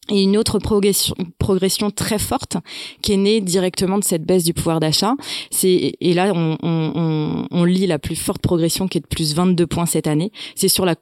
et 0.09 0.23
une 0.23 0.35
autre 0.35 0.57
progression, 0.57 1.15
progression 1.37 1.91
très 1.91 2.17
forte 2.17 2.57
qui 3.01 3.13
est 3.13 3.17
née 3.17 3.39
directement 3.39 3.99
de 3.99 4.03
cette 4.03 4.23
baisse 4.23 4.43
du 4.43 4.53
pouvoir 4.53 4.79
d'achat. 4.79 5.13
C'est 5.51 5.93
et 5.99 6.13
là 6.13 6.31
on, 6.35 6.57
on, 6.63 7.47
on, 7.49 7.63
lit 7.63 7.85
la 7.85 7.99
plus 7.99 8.15
forte 8.15 8.41
progression 8.41 8.87
qui 8.87 8.97
est 8.97 9.01
de 9.01 9.07
plus 9.07 9.35
22 9.35 9.67
points 9.67 9.85
cette 9.85 10.07
année. 10.07 10.31
C'est 10.55 10.67
sur 10.67 10.85
la, 10.85 10.95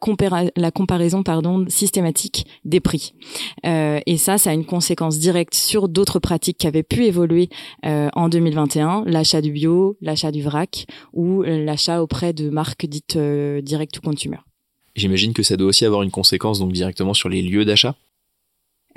la 0.58 0.72
comparaison 0.72 1.24
pardon 1.24 1.66
systématique 1.70 2.46
des 2.66 2.82
prix. 2.82 3.14
Euh, 3.66 4.00
et 4.06 4.18
ça, 4.18 4.38
ça 4.38 4.50
a 4.50 4.54
une 4.54 4.66
conséquence 4.66 5.18
directe 5.18 5.54
sur 5.54 5.88
d'autres 5.88 6.20
pratiques 6.20 6.58
qui 6.58 6.68
avaient 6.68 6.84
pu 6.84 7.06
évoluer 7.06 7.50
euh, 7.86 8.10
en 8.14 8.28
2021, 8.28 9.04
l'achat 9.06 9.42
du 9.42 9.52
bio, 9.52 9.98
l'achat 10.02 10.32
du 10.32 10.42
vrac 10.42 10.86
ou 11.14 11.42
l'achat 11.44 12.04
auprès 12.04 12.34
de 12.34 12.50
marques 12.50 12.86
dites 12.86 13.16
euh, 13.16 13.62
direct 13.62 13.94
to 13.94 14.02
consumer. 14.02 14.38
J'imagine 14.96 15.34
que 15.34 15.44
ça 15.44 15.56
doit 15.56 15.70
aussi 15.70 15.86
avoir 15.86 16.04
une 16.04 16.12
conséquence 16.12 16.60
donc 16.60 16.74
directement 16.74 17.14
sur 17.14 17.30
les 17.30 17.42
lieux 17.42 17.64
d'achat? 17.64 17.96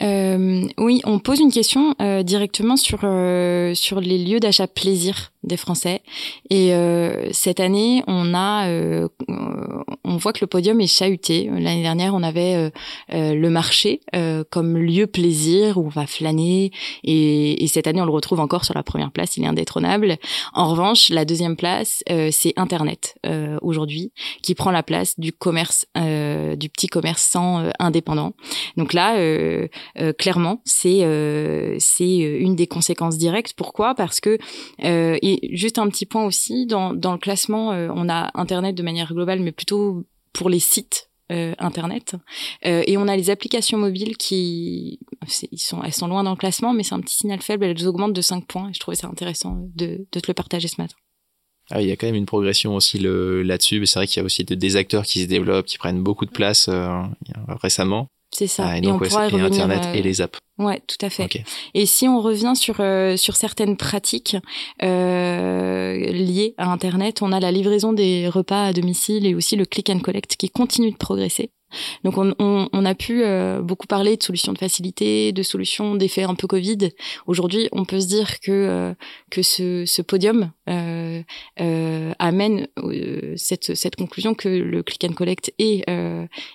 Euh, 0.01 0.67
oui, 0.79 1.01
on 1.05 1.19
pose 1.19 1.41
une 1.41 1.53
question 1.53 1.95
euh, 2.01 2.23
directement 2.23 2.77
sur 2.77 3.01
euh, 3.05 3.75
sur 3.75 4.01
les 4.01 4.19
lieux 4.19 4.41
d'achat 4.41 4.67
plaisir 4.67 5.33
des 5.45 5.57
Français. 5.57 6.03
Et 6.51 6.75
euh, 6.75 7.29
cette 7.33 7.61
année, 7.61 8.05
on 8.07 8.35
a, 8.35 8.69
euh, 8.69 9.09
on 10.05 10.17
voit 10.17 10.33
que 10.33 10.41
le 10.43 10.47
podium 10.47 10.81
est 10.81 10.87
chahuté. 10.87 11.51
L'année 11.51 11.83
dernière, 11.83 12.15
on 12.15 12.23
avait 12.23 12.55
euh, 12.55 12.71
euh 13.13 13.35
le 13.35 13.51
marché 13.51 14.01
euh, 14.15 14.45
comme 14.51 14.77
lieu 14.77 15.07
plaisir 15.07 15.79
où 15.79 15.87
on 15.87 15.89
va 15.89 16.07
flâner. 16.07 16.71
Et, 17.03 17.65
et, 17.65 17.67
cette 17.67 17.87
année, 17.87 18.01
on 18.01 18.05
le 18.05 18.13
retrouve 18.13 18.41
encore 18.41 18.65
sur 18.65 18.75
la 18.75 18.83
première 18.83 19.11
place. 19.11 19.37
Il 19.37 19.45
est 19.45 19.47
indétrônable. 19.47 20.17
En 20.53 20.71
revanche, 20.71 21.09
la 21.09 21.25
deuxième 21.25 21.57
place, 21.57 22.03
c'est 22.31 22.53
Internet 22.57 23.17
aujourd'hui, 23.63 24.13
qui 24.43 24.55
prend 24.55 24.71
la 24.71 24.83
place 24.83 25.19
du 25.19 25.33
commerce, 25.33 25.87
du 25.97 26.69
petit 26.69 26.87
commerçant 26.87 27.71
indépendant. 27.79 28.35
Donc 28.77 28.93
là, 28.93 29.17
clairement, 30.19 30.61
c'est 30.65 31.01
c'est 31.79 32.17
une 32.19 32.57
des 32.57 32.67
conséquences 32.67 33.19
directes. 33.19 33.55
Pourquoi? 33.57 33.95
Parce 33.95 34.21
que 34.21 34.39
juste 35.53 35.79
un 35.79 35.89
petit 35.89 36.07
point 36.07 36.25
aussi, 36.25 36.67
dans, 36.67 36.93
le 36.93 37.19
classement, 37.19 37.73
euh, 37.73 37.89
on 37.95 38.09
a 38.09 38.31
Internet 38.35 38.75
de 38.75 38.83
manière 38.83 39.13
globale, 39.13 39.41
mais 39.41 39.53
plutôt 39.53 40.05
pour 40.33 40.49
les 40.49 40.61
sites 40.61 41.11
euh, 41.31 41.55
internet. 41.59 42.17
Euh, 42.67 42.83
et 42.87 42.97
on 42.97 43.09
a 43.09 43.17
les 43.17 43.31
applications 43.31 43.79
mobiles 43.79 44.17
qui 44.17 44.99
sont 45.27 45.83
elles 45.83 45.93
sont 45.93 46.09
loin 46.09 46.25
dans 46.25 46.33
le 46.33 46.37
classement 46.37 46.73
mais 46.73 46.83
c'est 46.83 46.95
un 46.95 47.01
petit 47.01 47.17
signal 47.17 47.41
faible. 47.41 47.65
Elles 47.65 47.87
augmentent 47.87 48.13
de 48.13 48.21
5 48.21 48.47
points. 48.47 48.71
Et 48.71 48.75
je 48.75 48.81
trouvais 48.81 48.97
ça 48.97 49.09
intéressant 49.09 49.69
de, 49.75 50.07
de 50.11 50.21
te 50.21 50.27
le 50.29 50.35
partager 50.35 50.69
ce 50.69 50.81
matin. 50.81 50.97
Ah, 51.71 51.81
il 51.81 51.89
y 51.89 51.93
a 51.93 51.97
quand 51.97 52.07
même 52.07 52.17
une 52.17 52.27
progression 52.27 52.75
aussi 52.75 52.99
là-dessus. 52.99 53.81
Mais 53.81 53.87
c'est 53.87 53.99
vrai 53.99 54.07
qu'il 54.07 54.21
y 54.21 54.23
a 54.23 54.27
aussi 54.27 54.45
des 54.45 54.77
acteurs 54.77 55.05
qui 55.05 55.23
se 55.23 55.29
développent 55.29 55.67
qui 55.67 55.79
prennent 55.79 56.03
beaucoup 56.03 56.27
de 56.27 56.31
place 56.31 56.69
récemment 57.63 58.09
c'est 58.33 58.47
ça. 58.47 58.67
Ah, 58.67 58.79
et, 58.79 58.81
donc, 58.81 59.03
on 59.03 59.09
pourra 59.09 59.29
revenir, 59.29 59.45
Internet 59.45 59.89
et 59.95 60.03
les 60.03 60.21
apps. 60.21 60.39
Ouais, 60.59 60.81
tout 60.87 61.05
à 61.05 61.11
fait. 61.11 61.45
Et 61.75 61.87
si 61.87 62.09
on 62.09 62.21
revient 62.21 62.55
sur 62.57 62.77
euh, 62.81 63.17
sur 63.17 63.37
certaines 63.37 63.77
pratiques 63.77 64.37
euh, 64.83 65.97
liées 66.13 66.55
à 66.57 66.71
Internet, 66.71 67.23
on 67.23 67.33
a 67.33 67.41
la 67.41 67.53
livraison 67.53 67.93
des 67.93 68.29
repas 68.29 68.65
à 68.65 68.73
domicile 68.73 69.27
et 69.27 69.35
aussi 69.35 69.57
le 69.57 69.65
click 69.65 69.91
and 69.91 70.01
collect 70.01 70.37
qui 70.37 70.51
continue 70.51 70.93
de 70.93 70.97
progresser. 70.97 71.51
Donc 72.05 72.19
on, 72.19 72.35
on, 72.39 72.69
on 72.73 72.85
a 72.85 72.95
pu 72.95 73.23
euh, 73.23 73.61
beaucoup 73.63 73.87
parler 73.87 74.17
de 74.17 74.23
solutions 74.23 74.53
de 74.53 74.59
facilité, 74.59 75.33
de 75.33 75.43
solutions 75.43 75.95
d'effet 75.95 76.25
un 76.25 76.35
peu 76.35 76.47
Covid. 76.47 76.91
Aujourd'hui, 77.27 77.69
on 77.73 77.85
peut 77.85 78.01
se 78.01 78.07
dire 78.07 78.41
que 78.41 78.51
euh, 78.51 78.95
que 79.31 79.43
ce, 79.43 79.85
ce 79.87 80.03
podium 80.03 80.53
euh, 80.69 81.23
euh 81.61 82.13
amène 82.19 82.69
cette, 83.37 83.75
cette 83.75 83.97
conclusion 83.97 84.35
que 84.35 84.49
le 84.49 84.83
click 84.83 85.05
and 85.05 85.15
collect 85.15 85.53
et 85.59 85.85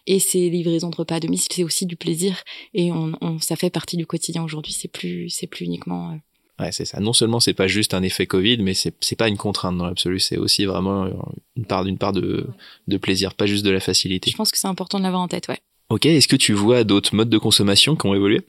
et 0.06 0.20
ces 0.20 0.50
livraisons 0.50 0.90
de 0.90 0.96
repas 0.96 1.16
à 1.16 1.20
domicile, 1.20 1.52
c'est 1.52 1.64
aussi 1.64 1.86
du 1.86 1.96
plaisir 1.96 2.44
et 2.74 2.92
on, 2.92 3.14
on, 3.22 3.40
ça 3.40 3.56
fait 3.56 3.70
partie 3.70 3.98
du 3.98 4.06
quotidien 4.06 4.44
aujourd'hui. 4.44 4.74
C'est 4.74 4.88
plus 4.88 5.30
c'est 5.30 5.48
plus 5.48 5.66
uniquement 5.66 6.18
Ouais, 6.60 6.72
c'est 6.72 6.86
ça. 6.86 7.00
Non 7.00 7.14
seulement 7.14 7.40
c'est 7.40 7.54
pas 7.54 7.68
juste 7.68 7.94
un 7.94 8.02
effet 8.02 8.26
Covid, 8.26 8.58
mais 8.60 8.74
c'est 8.74 8.94
c'est 9.00 9.16
pas 9.16 9.28
une 9.28 9.38
contrainte 9.38 9.78
dans 9.78 9.86
l'absolu. 9.86 10.20
C'est 10.20 10.38
aussi 10.38 10.66
vraiment 10.66 11.08
une 11.56 11.66
part 11.66 11.84
d'une 11.84 11.98
part 11.98 12.14
de 12.14 12.48
de 12.88 12.98
plaisir, 12.98 13.36
pas 13.36 13.46
juste 13.46 13.64
de 13.64 13.70
la 13.70 13.80
facilité. 13.80 14.32
Je 14.32 14.36
pense 14.36 14.52
que 14.52 14.58
c'est 14.58 14.68
important 14.68 14.98
de 14.98 15.04
l'avoir 15.04 15.22
en 15.22 15.28
tête, 15.28 15.48
ouais. 15.50 15.60
Ok. 15.90 16.06
Est-ce 16.06 16.28
que 16.28 16.36
tu 16.36 16.54
vois 16.54 16.84
d'autres 16.84 17.16
modes 17.16 17.30
de 17.30 17.38
consommation 17.38 17.96
qui 17.96 18.08
ont 18.08 18.16
évolué? 18.16 18.42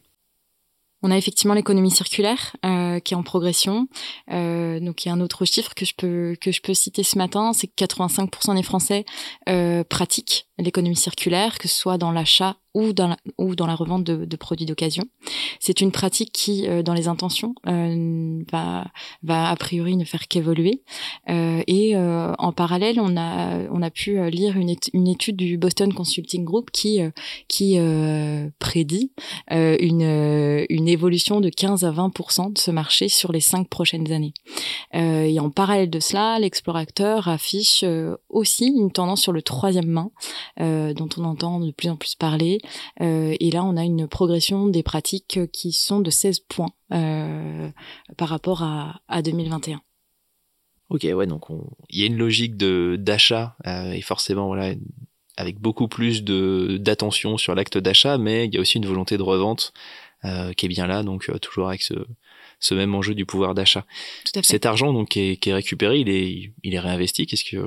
On 1.02 1.10
a 1.12 1.16
effectivement 1.16 1.54
l'économie 1.54 1.92
circulaire 1.92 2.56
euh, 2.64 2.98
qui 2.98 3.14
est 3.14 3.16
en 3.16 3.22
progression. 3.22 3.86
Euh, 4.32 4.80
donc 4.80 5.04
il 5.04 5.08
y 5.08 5.10
a 5.10 5.14
un 5.14 5.20
autre 5.20 5.44
chiffre 5.44 5.74
que 5.74 5.84
je 5.84 5.94
peux 5.96 6.34
que 6.40 6.50
je 6.50 6.60
peux 6.60 6.74
citer 6.74 7.04
ce 7.04 7.16
matin, 7.18 7.52
c'est 7.52 7.68
que 7.68 7.84
85% 7.84 8.56
des 8.56 8.64
Français 8.64 9.04
euh, 9.48 9.84
pratiquent 9.84 10.47
l'économie 10.58 10.96
circulaire, 10.96 11.58
que 11.58 11.68
ce 11.68 11.76
soit 11.76 11.98
dans 11.98 12.10
l'achat 12.10 12.56
ou 12.74 12.92
dans 12.92 13.08
la, 13.08 13.16
ou 13.38 13.56
dans 13.56 13.66
la 13.66 13.74
revente 13.74 14.04
de, 14.04 14.24
de 14.24 14.36
produits 14.36 14.66
d'occasion. 14.66 15.04
C'est 15.58 15.80
une 15.80 15.90
pratique 15.90 16.32
qui, 16.32 16.68
euh, 16.68 16.82
dans 16.82 16.94
les 16.94 17.08
intentions, 17.08 17.54
euh, 17.66 18.42
va, 18.52 18.86
va 19.22 19.48
a 19.48 19.56
priori 19.56 19.96
ne 19.96 20.04
faire 20.04 20.28
qu'évoluer. 20.28 20.82
Euh, 21.28 21.62
et 21.66 21.96
en 21.96 22.52
parallèle, 22.52 23.00
on 23.00 23.16
a, 23.16 23.58
on 23.70 23.82
a 23.82 23.90
pu 23.90 24.18
lire 24.30 24.56
une, 24.56 24.74
une 24.92 25.08
étude 25.08 25.36
du 25.36 25.58
Boston 25.58 25.92
Consulting 25.92 26.44
Group 26.44 26.70
qui, 26.70 27.00
qui 27.48 27.78
prédit 28.58 29.12
une, 29.50 30.66
une 30.68 30.88
évolution 30.88 31.40
de 31.40 31.48
15 31.48 31.84
à 31.84 31.90
20% 31.90 32.52
de 32.52 32.58
ce 32.58 32.70
marché 32.70 33.08
sur 33.08 33.32
les 33.32 33.40
cinq 33.40 33.68
prochaines 33.68 34.12
années. 34.12 34.34
Euh, 34.94 35.22
et 35.22 35.38
en 35.40 35.50
parallèle 35.50 35.90
de 35.90 36.00
cela, 36.00 36.38
l'explorateur 36.38 37.28
affiche 37.28 37.82
euh, 37.84 38.16
aussi 38.28 38.66
une 38.66 38.90
tendance 38.90 39.20
sur 39.20 39.32
le 39.32 39.42
troisième 39.42 39.86
main, 39.86 40.10
euh, 40.10 40.47
dont 40.58 41.08
on 41.16 41.24
entend 41.24 41.60
de 41.60 41.70
plus 41.70 41.88
en 41.88 41.96
plus 41.96 42.14
parler. 42.14 42.60
et 43.00 43.50
là, 43.50 43.64
on 43.64 43.76
a 43.76 43.84
une 43.84 44.08
progression 44.08 44.66
des 44.66 44.82
pratiques 44.82 45.40
qui 45.52 45.72
sont 45.72 46.00
de 46.00 46.10
16 46.10 46.40
points 46.40 46.72
par 46.88 48.28
rapport 48.28 48.62
à, 48.62 49.00
à 49.08 49.22
2021. 49.22 49.80
Ok, 50.90 51.06
ouais, 51.12 51.26
donc 51.26 51.44
il 51.90 52.00
y 52.00 52.02
a 52.02 52.06
une 52.06 52.16
logique 52.16 52.56
de 52.56 52.96
d'achat 52.98 53.56
et 53.66 54.00
forcément 54.00 54.46
voilà 54.46 54.74
avec 55.38 55.60
beaucoup 55.60 55.86
plus 55.86 56.24
de 56.24 56.78
d'attention 56.80 57.38
sur 57.38 57.54
l'acte 57.54 57.78
d'achat, 57.78 58.18
mais 58.18 58.46
il 58.46 58.54
y 58.54 58.58
a 58.58 58.60
aussi 58.60 58.76
une 58.78 58.86
volonté 58.86 59.16
de 59.16 59.22
revente 59.22 59.72
euh, 60.24 60.52
qui 60.52 60.66
est 60.66 60.68
bien 60.68 60.88
là, 60.88 61.04
donc 61.04 61.30
euh, 61.30 61.38
toujours 61.38 61.68
avec 61.68 61.80
ce, 61.80 61.94
ce 62.58 62.74
même 62.74 62.92
enjeu 62.92 63.14
du 63.14 63.24
pouvoir 63.24 63.54
d'achat. 63.54 63.86
Cet 64.42 64.66
argent 64.66 64.92
donc 64.92 65.10
qui 65.10 65.20
est, 65.20 65.36
qui 65.36 65.50
est, 65.50 65.54
récupéré, 65.54 66.00
il 66.00 66.08
est, 66.08 66.52
il 66.64 66.74
est 66.74 66.80
réinvesti. 66.80 67.26
Qu'est-ce 67.26 67.44
que, 67.44 67.64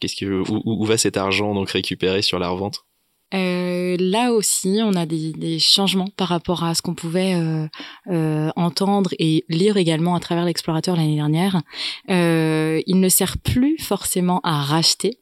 qu'est-ce 0.00 0.16
que, 0.16 0.42
où, 0.50 0.62
où, 0.64 0.84
va 0.84 0.96
cet 0.96 1.16
argent 1.16 1.54
donc 1.54 1.70
récupéré 1.70 2.22
sur 2.22 2.38
la 2.38 2.48
revente? 2.48 2.84
Euh, 3.32 3.96
là 4.00 4.32
aussi, 4.32 4.80
on 4.82 4.94
a 4.94 5.06
des, 5.06 5.32
des, 5.32 5.58
changements 5.60 6.08
par 6.16 6.28
rapport 6.28 6.64
à 6.64 6.74
ce 6.74 6.82
qu'on 6.82 6.94
pouvait 6.94 7.34
euh, 7.34 7.68
euh, 8.08 8.50
entendre 8.56 9.10
et 9.20 9.44
lire 9.48 9.76
également 9.76 10.16
à 10.16 10.20
travers 10.20 10.44
l'explorateur 10.44 10.96
l'année 10.96 11.14
dernière. 11.14 11.62
Il 12.08 13.00
ne 13.00 13.08
sert 13.08 13.38
plus 13.38 13.78
forcément 13.78 14.40
à 14.42 14.62
racheter, 14.62 15.20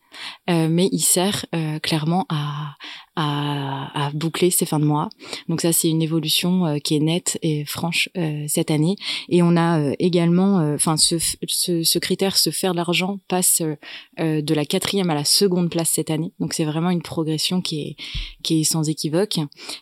mais 0.49 0.89
il 0.91 1.01
sert 1.01 1.45
clairement 1.83 2.25
à, 2.31 2.77
à, 3.21 4.07
à, 4.07 4.11
boucler 4.13 4.51
ses 4.51 4.65
fins 4.65 4.79
de 4.79 4.85
mois. 4.85 5.09
Donc 5.49 5.61
ça, 5.61 5.73
c'est 5.73 5.89
une 5.89 6.03
évolution 6.03 6.67
euh, 6.67 6.79
qui 6.79 6.95
est 6.95 7.01
nette 7.01 7.37
et 7.43 7.65
franche 7.65 8.09
cette 8.47 8.71
année. 8.71 8.97
Et 9.29 9.43
on 9.43 9.57
a 9.57 9.93
également, 9.99 10.57
enfin, 10.75 10.97
ce, 10.97 11.17
ce, 11.47 11.83
ce, 11.83 11.99
critère, 11.99 12.37
se 12.37 12.51
faire 12.51 12.73
de 12.73 12.77
l'argent, 12.77 13.19
passe 13.29 13.63
de 14.19 14.55
la 14.55 14.65
quatrième 14.65 15.11
à 15.11 15.15
la 15.15 15.25
seconde 15.25 15.71
place 15.71 15.91
cette 15.91 16.11
année. 16.11 16.33
Donc 16.39 16.55
c'est 16.55 16.65
vraiment 16.65 16.91
une 16.91 17.03
progression 17.03 17.61
qui 17.61 17.81
est, 17.81 17.97
qui 18.43 18.61
est 18.61 18.65
sans 18.65 18.89
équivoque. 18.89 19.39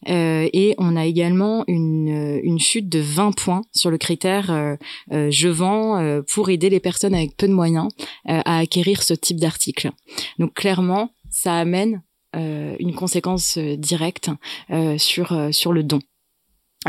et 0.06 0.74
on 0.78 0.96
a 0.96 1.06
également 1.06 1.64
une, 1.66 2.40
une 2.42 2.58
chute 2.58 2.88
de 2.88 3.00
20 3.00 3.32
points 3.32 3.62
sur 3.72 3.90
le 3.90 3.98
critère 3.98 4.76
je 5.10 5.48
vends 5.48 6.22
pour 6.32 6.50
aider 6.50 6.70
les 6.70 6.80
personnes 6.80 7.14
avec 7.14 7.36
peu 7.36 7.48
de 7.48 7.52
moyens 7.52 7.88
à 8.24 8.58
acquérir 8.58 9.02
ce 9.02 9.14
type 9.14 9.38
d'article. 9.38 9.90
Donc 10.38 10.54
clairement, 10.54 11.10
ça 11.30 11.54
amène 11.56 11.94
euh, 11.94 12.05
une 12.34 12.94
conséquence 12.94 13.58
euh, 13.58 13.76
directe 13.76 14.30
euh, 14.70 14.98
sur 14.98 15.36
sur 15.52 15.72
le 15.72 15.82
don 15.82 16.00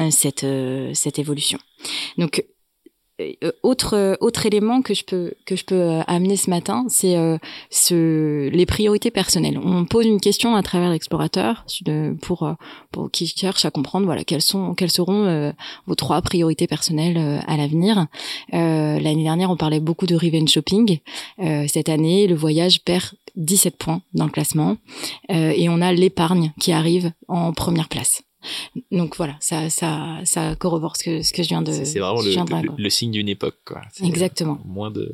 cette 0.10 0.46
cette 0.94 1.20
évolution. 1.20 1.60
Donc 2.18 2.44
euh, 3.20 3.52
autre 3.64 3.96
euh, 3.96 4.16
autre 4.20 4.46
élément 4.46 4.84
que 4.84 4.94
je 4.94 5.04
peux 5.04 5.34
que 5.46 5.56
je 5.56 5.66
peux 5.66 5.76
euh, 5.76 6.02
amener 6.06 6.36
ce 6.36 6.52
matin, 6.52 6.86
c'est 6.88 7.16
ce 7.72 8.50
les 8.50 8.66
priorités 8.66 9.10
personnelles. 9.12 9.60
On 9.64 9.86
pose 9.86 10.06
une 10.06 10.20
question 10.20 10.56
à 10.56 10.62
travers 10.62 10.92
l'explorateur 10.92 11.66
pour 12.22 12.56
pour 12.92 13.12
qui 13.12 13.28
cherche 13.28 13.66
à 13.66 13.72
comprendre 13.72 14.06
voilà 14.06 14.24
quelles 14.24 14.42
sont 14.42 14.76
quelles 14.76 14.92
seront 14.92 15.54
vos 15.88 15.96
trois 15.96 16.22
priorités 16.22 16.68
personnelles 16.68 17.42
à 17.48 17.58
l'avenir. 17.58 18.08
L'année 18.52 19.24
dernière, 19.24 19.50
on 19.50 19.58
parlait 19.58 19.80
beaucoup 19.80 20.06
de 20.06 20.16
revenge 20.16 20.50
shopping. 20.50 21.00
cette 21.68 21.90
année, 21.90 22.28
le 22.28 22.36
voyage 22.36 22.84
perd 22.84 23.14
17 23.38 23.78
points 23.78 24.02
dans 24.14 24.26
le 24.26 24.32
classement 24.32 24.78
et 25.30 25.70
on 25.70 25.82
a 25.82 25.94
l'épargne 25.94 26.54
qui 26.60 26.72
arrive 26.72 27.12
en 27.28 27.54
première 27.54 27.88
place. 27.88 28.24
Donc 28.92 29.18
voilà, 29.18 29.36
ça, 29.40 29.70
ça, 29.70 30.20
ça 30.24 30.56
corrobore 30.56 30.96
ce 30.98 31.04
que, 31.04 31.22
ce 31.22 31.34
que 31.34 31.44
je 31.44 31.50
viens 31.50 31.62
de. 31.62 31.72
C'est 31.72 32.00
vraiment 32.00 32.22
le, 32.78 32.90
signe 32.90 33.12
d'une 33.12 33.30
époque, 33.30 33.58
quoi. 33.66 33.82
Exactement. 34.04 34.60
Moins 34.66 34.92
de, 34.92 35.14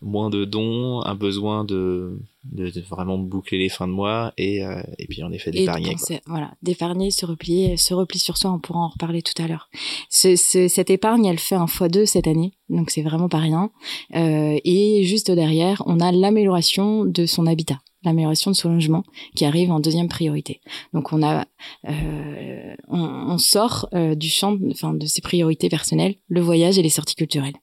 moins 0.00 0.30
de 0.30 0.44
dons, 0.44 1.00
un 1.02 1.14
besoin 1.14 1.64
de, 1.64 2.18
de, 2.44 2.80
vraiment 2.82 3.18
boucler 3.18 3.58
les 3.58 3.68
fins 3.68 3.88
de 3.88 3.92
mois 3.92 4.32
et, 4.36 4.62
euh, 4.62 4.82
et 4.98 5.06
puis 5.06 5.22
en 5.22 5.32
effet 5.32 5.50
d'épargner. 5.50 5.96
Voilà, 6.26 6.52
d'épargner, 6.62 7.10
se 7.10 7.24
replier, 7.26 7.76
se 7.76 7.94
replier 7.94 8.20
sur 8.20 8.36
soi. 8.36 8.52
On 8.52 8.58
pourra 8.58 8.80
en 8.80 8.88
reparler 8.88 9.22
tout 9.22 9.40
à 9.42 9.46
l'heure. 9.46 9.68
Ce, 10.10 10.36
cette 10.36 10.90
épargne, 10.90 11.24
elle 11.24 11.38
fait 11.38 11.54
un 11.54 11.66
fois 11.66 11.88
deux 11.88 12.06
cette 12.06 12.26
année, 12.26 12.52
donc 12.68 12.90
c'est 12.90 13.02
vraiment 13.02 13.28
pas 13.28 13.38
rien. 13.38 13.70
Euh, 14.14 14.58
et 14.64 15.04
juste 15.04 15.30
derrière, 15.30 15.82
on 15.86 16.00
a 16.00 16.12
l'amélioration 16.12 17.04
de 17.04 17.26
son 17.26 17.46
habitat 17.46 17.78
l'amélioration 18.06 18.50
de 18.50 18.56
son 18.56 18.72
logement 18.72 19.04
qui 19.34 19.44
arrive 19.44 19.70
en 19.70 19.80
deuxième 19.80 20.08
priorité. 20.08 20.60
Donc 20.94 21.12
on 21.12 21.22
a, 21.22 21.44
euh, 21.88 22.74
on, 22.88 23.36
sort 23.36 23.88
euh, 23.94 24.14
du 24.14 24.28
champ, 24.28 24.56
enfin 24.70 24.94
de 24.94 25.06
ses 25.06 25.20
priorités 25.20 25.68
personnelles, 25.68 26.14
le 26.28 26.40
voyage 26.40 26.78
et 26.78 26.82
les 26.82 26.88
sorties 26.88 27.16
culturelles. 27.16 27.56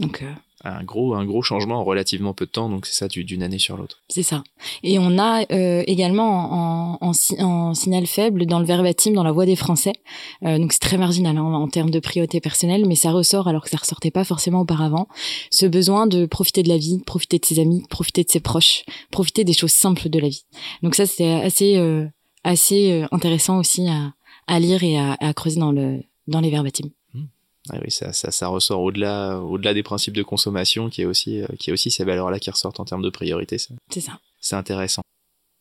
Donc 0.00 0.22
euh, 0.22 0.32
un 0.64 0.84
gros 0.84 1.14
un 1.14 1.24
gros 1.24 1.42
changement 1.42 1.80
en 1.80 1.84
relativement 1.84 2.34
peu 2.34 2.46
de 2.46 2.50
temps 2.50 2.68
donc 2.68 2.86
c'est 2.86 2.94
ça 2.94 3.08
d'une 3.08 3.42
année 3.42 3.58
sur 3.58 3.76
l'autre. 3.76 4.02
C'est 4.08 4.22
ça. 4.22 4.42
Et 4.82 4.98
on 4.98 5.18
a 5.18 5.44
euh, 5.52 5.82
également 5.86 6.52
en, 6.52 6.98
en, 7.00 7.12
en, 7.38 7.74
signal 7.74 8.06
faible 8.06 8.46
dans 8.46 8.58
le 8.58 8.66
verbatim 8.66 9.12
dans 9.12 9.22
la 9.22 9.32
voix 9.32 9.46
des 9.46 9.56
Français. 9.56 9.92
Euh, 10.44 10.58
donc 10.58 10.72
c'est 10.72 10.80
très 10.80 10.98
marginal 10.98 11.36
hein, 11.36 11.42
en 11.42 11.68
termes 11.68 11.90
de 11.90 11.98
priorité 11.98 12.40
personnelle 12.40 12.86
mais 12.86 12.94
ça 12.94 13.10
ressort 13.10 13.48
alors 13.48 13.64
que 13.64 13.70
ça 13.70 13.78
ressortait 13.78 14.10
pas 14.10 14.24
forcément 14.24 14.60
auparavant. 14.60 15.08
Ce 15.50 15.66
besoin 15.66 16.06
de 16.06 16.26
profiter 16.26 16.62
de 16.62 16.68
la 16.68 16.78
vie 16.78 17.00
profiter 17.06 17.38
de 17.38 17.44
ses 17.44 17.58
amis 17.58 17.82
profiter 17.88 18.24
de 18.24 18.30
ses 18.30 18.40
proches 18.40 18.84
profiter 19.10 19.44
des 19.44 19.54
choses 19.54 19.72
simples 19.72 20.08
de 20.08 20.18
la 20.18 20.28
vie. 20.28 20.44
Donc 20.82 20.94
ça 20.94 21.06
c'est 21.06 21.32
assez 21.32 21.76
euh, 21.76 22.06
assez 22.44 22.92
euh, 22.92 23.06
intéressant 23.12 23.58
aussi 23.58 23.88
à, 23.88 24.12
à 24.46 24.60
lire 24.60 24.82
et 24.82 24.98
à, 24.98 25.16
à 25.20 25.32
creuser 25.32 25.60
dans 25.60 25.72
le 25.72 26.02
dans 26.26 26.40
les 26.40 26.50
verbatims 26.50 26.90
ah 27.68 27.76
oui, 27.82 27.90
ça, 27.90 28.12
ça, 28.12 28.30
ça 28.30 28.48
ressort 28.48 28.80
au-delà, 28.80 29.38
au-delà 29.38 29.74
des 29.74 29.82
principes 29.82 30.14
de 30.14 30.22
consommation, 30.22 30.88
qui 30.88 31.02
est 31.02 31.04
aussi, 31.04 31.42
euh, 31.42 31.46
qui 31.58 31.70
est 31.70 31.72
aussi 31.72 31.90
ces 31.90 32.04
valeurs-là 32.04 32.38
qui 32.38 32.50
ressortent 32.50 32.80
en 32.80 32.84
termes 32.84 33.02
de 33.02 33.10
priorité. 33.10 33.58
C'est 33.58 34.00
ça. 34.00 34.18
C'est 34.40 34.56
intéressant. 34.56 35.02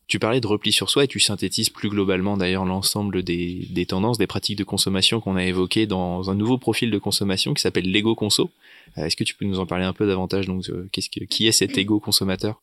Tu 0.08 0.18
parlais 0.18 0.42
de 0.42 0.48
repli 0.48 0.72
sur 0.72 0.90
soi 0.90 1.04
et 1.04 1.08
tu 1.08 1.20
synthétises 1.20 1.70
plus 1.70 1.90
globalement 1.90 2.36
d'ailleurs 2.36 2.66
l'ensemble 2.66 3.22
des, 3.22 3.68
des 3.70 3.86
tendances, 3.86 4.18
des 4.18 4.26
pratiques 4.26 4.58
de 4.58 4.64
consommation 4.64 5.20
qu'on 5.20 5.36
a 5.36 5.46
évoquées 5.46 5.86
dans 5.86 6.32
un 6.32 6.36
nouveau 6.36 6.58
profil 6.58 6.90
de 6.90 6.98
consommation 6.98 7.54
qui 7.54 7.62
s'appelle 7.62 7.92
l'ego 7.92 8.16
conso. 8.16 8.50
Euh, 8.98 9.06
est-ce 9.06 9.16
que 9.16 9.24
tu 9.24 9.36
peux 9.36 9.46
nous 9.46 9.60
en 9.60 9.68
parler 9.68 9.86
un 9.86 9.94
peu 9.94 10.08
davantage? 10.08 10.48
Donc, 10.48 10.68
euh, 10.70 10.90
qu'est-ce 10.92 11.12
que, 11.12 11.24
qui 11.26 11.48
est 11.48 11.52
cet 11.52 11.78
ego 11.78 12.00
consommateur? 12.00 12.60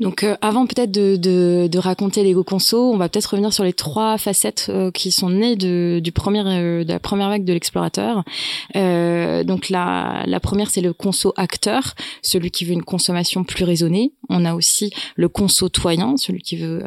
Donc 0.00 0.24
euh, 0.24 0.36
avant 0.40 0.66
peut-être 0.66 0.90
de, 0.90 1.78
raconter 1.78 2.24
l'ego 2.24 2.42
conso, 2.42 2.92
on 2.92 2.96
va 2.96 3.08
peut-être 3.08 3.26
revenir 3.26 3.52
sur 3.52 3.64
les 3.64 3.72
trois 3.72 4.18
facettes 4.18 4.66
euh, 4.70 4.90
qui 4.90 5.12
sont 5.12 5.30
nées 5.30 5.56
de, 5.56 6.00
du 6.02 6.10
premier, 6.10 6.42
euh, 6.46 6.84
de 6.84 6.92
la 6.92 6.98
première 6.98 7.28
vague 7.28 7.44
de 7.44 7.52
l'explorateur. 7.52 8.24
donc 8.74 9.68
la, 9.68 10.24
la 10.26 10.40
première 10.40 10.70
c'est 10.70 10.80
le 10.80 10.92
conso 10.92 11.32
acteur, 11.36 11.94
celui 12.22 12.50
qui 12.50 12.64
veut 12.64 12.72
une 12.72 12.82
consommation 12.82 13.44
plus 13.44 13.64
raisonnée. 13.64 14.12
On 14.28 14.44
a 14.44 14.54
aussi 14.54 14.90
le 15.16 15.28
conso 15.28 15.68
toyant, 15.68 16.16
celui 16.16 16.40
qui 16.40 16.56
veut 16.56 16.82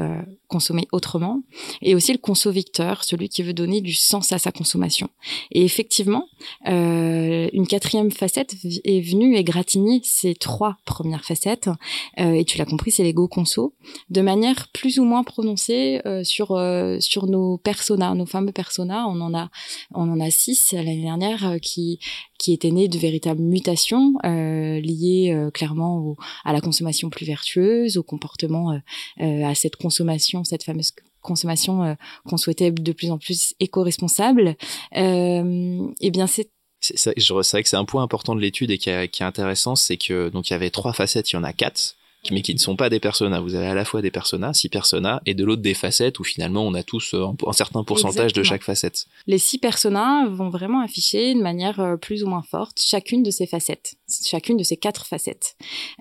consommer 0.53 0.87
autrement, 0.91 1.41
et 1.81 1.95
aussi 1.95 2.11
le 2.11 2.17
conso 2.17 2.51
victeur, 2.51 3.03
celui 3.03 3.29
qui 3.29 3.43
veut 3.43 3.53
donner 3.53 3.81
du 3.81 3.93
sens 3.93 4.31
à 4.31 4.37
sa 4.37 4.51
consommation. 4.51 5.09
Et 5.51 5.63
effectivement, 5.63 6.27
une 6.65 7.67
quatrième 7.67 8.11
facette 8.11 8.55
est 8.83 9.01
venue 9.01 9.35
égratigner 9.35 10.01
ces 10.03 10.35
trois 10.35 10.77
premières 10.85 11.25
facettes. 11.25 11.69
et 12.17 12.45
tu 12.45 12.57
l'as 12.57 12.65
compris, 12.65 12.91
c'est 12.91 13.03
l'ego 13.03 13.27
conso, 13.27 13.73
de 14.09 14.21
manière 14.21 14.67
plus 14.73 14.99
ou 14.99 15.05
moins 15.05 15.23
prononcée 15.23 16.01
euh, 16.05 16.23
sur 16.23 16.51
euh, 16.51 16.97
sur 16.99 17.27
nos 17.27 17.57
personas, 17.57 18.13
nos 18.15 18.25
fameux 18.25 18.51
personas. 18.51 19.05
On 19.07 19.19
en 19.21 19.33
a 19.33 19.49
on 19.93 20.09
en 20.09 20.19
a 20.19 20.29
six 20.29 20.73
l'année 20.73 21.01
dernière 21.01 21.45
euh, 21.45 21.57
qui 21.57 21.99
qui 22.43 22.51
étaient 22.51 22.71
nés 22.71 22.89
de 22.89 22.97
véritables 22.97 23.41
mutations 23.41 24.15
liées 24.23 25.47
clairement 25.53 26.15
à 26.43 26.51
la 26.51 26.59
consommation 26.59 27.09
plus 27.09 27.25
vertueuse, 27.25 27.95
au 27.97 28.03
comportement, 28.03 28.77
à 29.17 29.55
cette 29.55 29.77
consommation, 29.77 30.43
cette 30.43 30.63
fameuse 30.63 30.91
consommation 31.21 31.95
qu'on 32.27 32.35
souhaitait 32.35 32.71
de 32.71 32.91
plus 32.91 33.11
en 33.11 33.17
plus 33.17 33.53
éco-responsable. 33.61 34.57
eh 34.93 36.11
bien, 36.11 36.27
c'est 36.27 36.49
c'est 36.81 37.15
vrai 37.29 37.63
que 37.63 37.69
c'est 37.69 37.77
un 37.77 37.85
point 37.85 38.03
important 38.03 38.35
de 38.35 38.41
l'étude 38.41 38.69
et 38.69 38.77
qui, 38.77 38.91
qui 39.07 39.23
est 39.23 39.25
intéressant, 39.25 39.77
c'est 39.77 39.95
que 39.95 40.27
donc 40.27 40.49
il 40.49 40.51
y 40.51 40.55
avait 40.55 40.69
trois 40.69 40.91
facettes, 40.91 41.31
il 41.31 41.37
y 41.37 41.39
en 41.39 41.43
a 41.45 41.53
quatre 41.53 41.95
mais 42.31 42.41
qui 42.41 42.53
ne 42.53 42.59
sont 42.59 42.75
pas 42.75 42.89
des 42.89 42.99
personas. 42.99 43.39
Vous 43.39 43.55
avez 43.55 43.67
à 43.67 43.73
la 43.73 43.85
fois 43.85 44.01
des 44.01 44.11
personas, 44.11 44.53
six 44.53 44.69
personas, 44.69 45.21
et 45.25 45.33
de 45.33 45.43
l'autre 45.43 45.61
des 45.61 45.73
facettes 45.73 46.19
où 46.19 46.23
finalement 46.23 46.65
on 46.65 46.73
a 46.73 46.83
tous 46.83 47.13
euh, 47.13 47.25
un, 47.45 47.53
certain 47.53 47.83
pourcentage 47.83 48.33
de 48.33 48.43
chaque 48.43 48.63
facette. 48.63 49.05
Les 49.27 49.37
six 49.37 49.57
personas 49.57 50.27
vont 50.27 50.49
vraiment 50.49 50.81
afficher 50.81 51.33
de 51.33 51.41
manière 51.41 51.79
euh, 51.79 51.97
plus 51.97 52.23
ou 52.23 52.27
moins 52.27 52.43
forte 52.43 52.81
chacune 52.81 53.23
de 53.23 53.31
ces 53.31 53.45
facettes, 53.45 53.95
chacune 54.25 54.57
de 54.57 54.63
ces 54.63 54.77
quatre 54.77 55.05
facettes. 55.05 55.55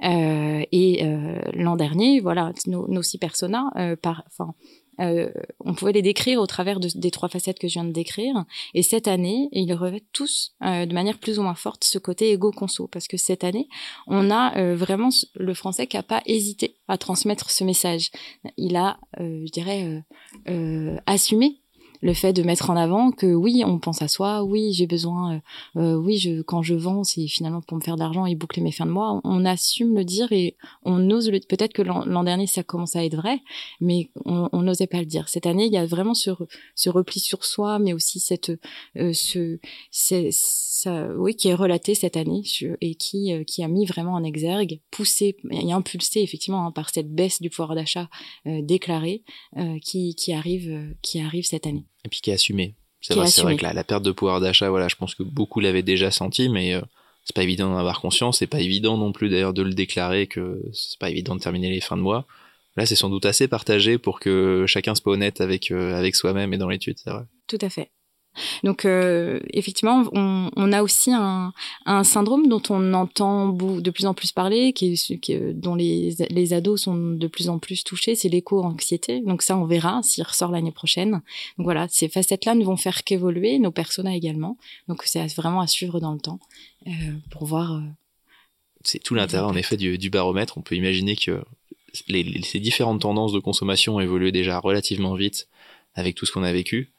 Euh, 0.05 0.63
et 0.73 1.05
euh, 1.05 1.41
l'an 1.55 1.77
dernier, 1.77 2.21
voilà, 2.21 2.53
nos, 2.67 2.89
nos 2.89 3.03
six 3.03 3.19
personas, 3.19 3.71
euh, 3.77 3.97
par, 3.97 4.25
enfin, 4.27 4.55
euh, 5.01 5.31
on 5.61 5.75
pouvait 5.75 5.93
les 5.93 6.03
décrire 6.03 6.41
au 6.41 6.47
travers 6.47 6.79
des 6.81 7.11
trois 7.11 7.29
facettes 7.29 7.59
que 7.59 7.69
je 7.69 7.75
viens 7.75 7.85
de 7.85 7.93
décrire. 7.93 8.45
Et 8.75 8.83
cette 8.83 9.09
année, 9.09 9.49
ils 9.53 9.73
revêtent 9.73 10.11
tous, 10.13 10.55
euh, 10.63 10.87
de 10.87 10.95
manière 10.95 11.19
plus 11.19 11.39
ou 11.39 11.43
moins 11.43 11.55
forte, 11.55 11.85
ce 11.85 11.99
côté 11.99 12.31
égo-conso. 12.31 12.89
Parce 12.89 13.09
que 13.09 13.17
cette 13.17 13.45
année, 13.45 13.69
on 14.07 14.31
a 14.31 14.57
euh, 14.59 14.77
vraiment 14.77 15.09
le 15.35 15.55
français 15.55 15.87
qui 15.87 15.97
n'a 15.97 16.03
pas 16.03 16.23
hésité 16.27 16.77
à 16.89 16.99
transmettre 16.99 17.51
ce 17.51 17.65
message. 17.65 18.11
Il 18.57 18.77
a, 18.77 18.99
je 19.19 19.51
dirais, 19.51 20.03
assumé 21.07 21.62
le 22.03 22.15
fait 22.15 22.33
de 22.33 22.43
mettre 22.43 22.69
en 22.69 22.77
avant 22.77 23.13
que 23.13 23.33
oui, 23.33 23.63
on 23.65 23.79
pense 23.79 24.03
à 24.03 24.09
soi, 24.09 24.43
oui, 24.43 24.73
j'ai 24.73 24.87
besoin, 24.87 25.37
euh, 25.37 25.41
euh, 25.81 25.95
oui, 25.95 26.19
je, 26.19 26.43
quand 26.43 26.61
je 26.61 26.75
vends, 26.75 27.05
c'est 27.05 27.29
finalement 27.29 27.63
pour 27.63 27.77
me 27.77 27.83
faire 27.83 27.95
de 27.95 28.01
l'argent 28.01 28.27
et 28.27 28.35
boucler 28.35 28.61
mes 28.61 28.73
fins 28.73 28.87
de 28.87 28.91
mois. 28.91 29.21
On, 29.23 29.43
assume 29.43 29.97
le 29.97 30.05
dire 30.05 30.31
et 30.31 30.57
on 30.85 31.11
ose 31.11 31.29
le. 31.29 31.41
Peut-être 31.41 31.73
que 31.73 31.83
l'an 31.83 32.25
dernier 32.25 32.47
ça 32.47 32.63
commence 32.63 32.95
à 32.95 33.05
être 33.05 33.17
vrai, 33.17 33.41
mais 33.81 34.11
on 34.25 34.63
n'osait 34.63 34.87
pas 34.87 35.01
le 35.01 35.07
dire. 35.07 35.29
Cette 35.29 35.47
année, 35.47 35.67
il 35.67 35.73
y 35.73 35.77
a 35.77 35.85
vraiment 35.85 36.15
ce, 36.15 36.31
ce 36.77 36.91
repli 36.91 37.19
sur 37.19 37.45
soi, 37.45 37.81
mais 37.81 37.93
aussi 37.93 38.21
cette, 38.21 38.53
euh, 38.97 39.13
ce, 39.13 39.59
ça, 39.91 41.09
oui, 41.17 41.35
qui 41.35 41.49
est 41.49 41.55
relaté 41.55 41.95
cette 41.97 42.17
année 42.17 42.43
et 42.81 42.95
qui, 42.95 43.33
qui 43.47 43.65
a 43.65 43.69
mis 43.69 43.85
vraiment 43.85 44.15
en 44.15 44.23
exergue, 44.23 44.81
poussé 44.91 45.37
et 45.51 45.73
impulsé 45.73 46.23
effectivement 46.23 46.67
hein, 46.67 46.73
par 46.73 46.91
cette 46.91 47.13
baisse 47.13 47.43
du 47.43 47.51
pouvoir 47.51 47.75
d'achat 47.75 48.09
déclaré 48.47 49.25
qui, 49.83 50.15
qui 50.15 50.33
arrive, 50.33 50.95
qui 51.03 51.21
arrive 51.21 51.45
cette 51.45 51.67
année. 51.67 51.87
Et 52.05 52.09
puis 52.09 52.21
qui 52.21 52.31
est 52.31 52.35
assumé. 52.35 52.75
C'est 53.01 53.15
vrai, 53.15 53.29
vrai, 53.29 53.57
que 53.57 53.63
la, 53.65 53.85
perte 53.85 54.05
de 54.05 54.13
pouvoir 54.13 54.41
d'achat, 54.41 54.71
voilà, 54.71 54.87
je 54.87 54.95
pense 54.95 55.17
que 55.17 55.25
beaucoup 55.25 55.59
l'avaient 55.59 55.83
déjà 55.83 56.13
senti, 56.13 56.49
mais 56.49 56.75
euh, 56.75 56.81
c'est 57.25 57.35
pas 57.35 57.43
évident 57.43 57.69
d'en 57.69 57.77
avoir 57.77 58.01
conscience. 58.01 58.39
C'est 58.39 58.47
pas 58.47 58.61
évident 58.61 58.97
non 58.97 59.11
plus 59.11 59.29
d'ailleurs 59.29 59.53
de 59.53 59.63
le 59.63 59.75
déclarer 59.75 60.29
que 60.29 60.63
c'est 60.73 60.99
pas 60.99 61.11
évident 61.11 61.35
de 61.35 61.41
terminer 61.41 61.69
les 61.69 61.81
fins 61.81 61.97
de 61.97 62.03
mois. 62.03 62.27
Là, 62.77 62.87
c'est 62.87 62.95
sans 62.95 63.11
doute 63.11 63.27
assez 63.27 63.49
partagé 63.49 63.99
pour 63.99 64.21
que 64.21 64.65
chacun 64.67 64.95
soit 64.95 65.13
honnête 65.13 65.41
avec 65.41 65.71
euh, 65.71 65.95
avec 65.95 66.15
soi-même 66.15 66.55
et 66.55 66.59
dans 66.59 66.69
l'étude, 66.69 66.97
c'est 67.03 67.11
vrai. 67.11 67.25
Tout 67.49 67.59
à 67.61 67.69
fait. 67.69 67.91
Donc 68.65 68.85
euh, 68.85 69.41
effectivement, 69.53 70.05
on, 70.13 70.73
a 70.73 70.83
aussi 70.83 71.13
un, 71.13 71.53
syndrome 72.05 72.49
dont 72.49 72.63
on 72.71 72.95
entend 72.95 73.49
de 73.49 73.91
plus 73.91 74.07
en 74.07 74.15
plus 74.15 74.33
parler, 74.33 74.73
qui, 74.73 74.99
dont 75.55 75.75
les, 75.75 76.15
les, 76.31 76.53
ados 76.53 76.83
sont 76.83 76.97
de 76.97 77.27
plus 77.27 77.49
en 77.49 77.59
plus 77.59 77.85
touchés, 77.85 78.15
c'est 78.15 78.29
l'éco-anxiété. 78.29 79.21
Donc 79.21 79.43
ça, 79.43 79.57
on 79.57 79.65
verra 79.65 80.03
s'il 80.03 80.25
ressort 80.25 80.51
l'année 80.51 80.73
prochaine. 80.73 81.23
Donc 81.59 81.65
voilà, 81.65 81.87
ces 81.89 82.09
facettes-là 82.09 82.55
ne 82.55 82.65
vont 82.65 82.77
faire 82.77 83.05
qu'évoluer, 83.05 83.59
nos 83.59 83.71
personas 83.73 84.15
également. 84.15 84.57
Donc 84.89 85.03
c'est 85.05 85.27
vraiment 85.35 85.61
à 85.61 85.67
suivre 85.67 86.01
dans 86.01 86.13
le 86.13 86.21
temps 86.21 86.41
euh, 86.87 86.91
pour 87.31 87.45
voir. 87.45 87.73
Euh, 87.73 87.81
c'est 88.85 88.99
tout 88.99 89.15
l'intérêt 89.15 89.45
en 89.45 89.55
effet 89.55 89.77
du, 89.77 90.11
baromètre. 90.11 90.59
On 90.59 90.63
peut 90.63 90.75
imaginer 90.75 91.17
que 91.17 91.43
ces 91.93 92.61
différentes 92.61 93.03
tendances 93.03 93.33
de 93.33 93.39
consommation 93.39 93.97
ont 93.97 94.01
évolué 94.01 94.33
déjà 94.33 94.59
relativement 94.59 95.15
vite 95.15 95.49
avec 95.95 96.15
tout 96.15 96.27
ce 96.27 96.33
qu'on 96.33 96.43
a 96.43 96.53
vécu 96.53 96.91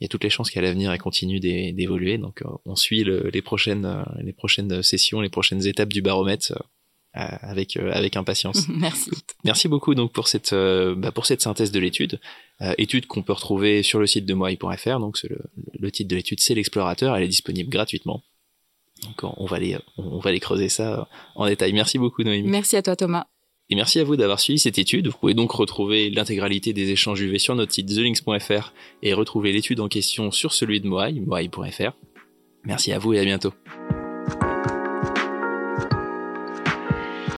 il 0.00 0.04
y 0.04 0.06
a 0.06 0.08
toutes 0.08 0.24
les 0.24 0.30
chances 0.30 0.50
qu'à 0.50 0.60
l'avenir 0.60 0.92
elle 0.92 1.00
continue 1.00 1.40
d'évoluer. 1.40 2.18
Donc 2.18 2.42
euh, 2.42 2.48
on 2.64 2.76
suit 2.76 3.04
les 3.04 3.42
prochaines 3.42 3.84
euh, 3.84 4.02
les 4.22 4.32
prochaines 4.32 4.82
sessions, 4.82 5.20
les 5.20 5.28
prochaines 5.28 5.66
étapes 5.66 5.92
du 5.92 6.02
baromètre 6.02 6.52
euh, 6.52 6.56
avec 7.14 7.76
avec 7.76 8.16
impatience. 8.16 8.68
Merci. 8.76 9.10
Merci 9.44 9.68
beaucoup 9.68 9.94
donc 9.94 10.12
pour 10.12 10.28
cette 10.28 10.54
bah, 10.54 11.10
pour 11.12 11.26
cette 11.26 11.42
synthèse 11.42 11.72
de 11.72 11.80
l'étude, 11.80 12.20
étude 12.76 13.06
qu'on 13.06 13.22
peut 13.22 13.32
retrouver 13.32 13.82
sur 13.82 13.98
le 13.98 14.06
site 14.06 14.26
de 14.26 14.34
moi.fr. 14.34 15.00
Donc 15.00 15.18
le, 15.24 15.38
le 15.78 15.90
titre 15.90 16.10
de 16.10 16.16
l'étude 16.16 16.40
c'est 16.40 16.54
l'explorateur, 16.54 17.16
elle 17.16 17.24
est 17.24 17.28
disponible 17.28 17.70
gratuitement. 17.70 18.22
Donc 19.02 19.24
on 19.36 19.46
va 19.46 19.56
aller 19.56 19.78
on 19.96 20.18
va 20.20 20.30
aller 20.30 20.40
creuser 20.40 20.68
ça 20.68 21.08
en 21.34 21.46
détail. 21.46 21.72
Merci 21.72 21.98
beaucoup 21.98 22.22
Noémie. 22.22 22.48
Merci 22.48 22.76
à 22.76 22.82
toi 22.82 22.94
Thomas. 22.94 23.26
Et 23.70 23.74
merci 23.74 24.00
à 24.00 24.04
vous 24.04 24.16
d'avoir 24.16 24.40
suivi 24.40 24.58
cette 24.58 24.78
étude. 24.78 25.08
Vous 25.08 25.18
pouvez 25.18 25.34
donc 25.34 25.52
retrouver 25.52 26.10
l'intégralité 26.10 26.72
des 26.72 26.90
échanges 26.90 27.20
UV 27.20 27.38
sur 27.38 27.54
notre 27.54 27.72
site 27.72 27.88
thelinks.fr 27.88 28.72
et 29.02 29.12
retrouver 29.12 29.52
l'étude 29.52 29.80
en 29.80 29.88
question 29.88 30.30
sur 30.30 30.52
celui 30.52 30.80
de 30.80 30.88
Moai, 30.88 31.12
moai.fr. 31.12 31.92
Merci 32.64 32.92
à 32.92 32.98
vous 32.98 33.12
et 33.12 33.20
à 33.20 33.24
bientôt. 33.24 33.52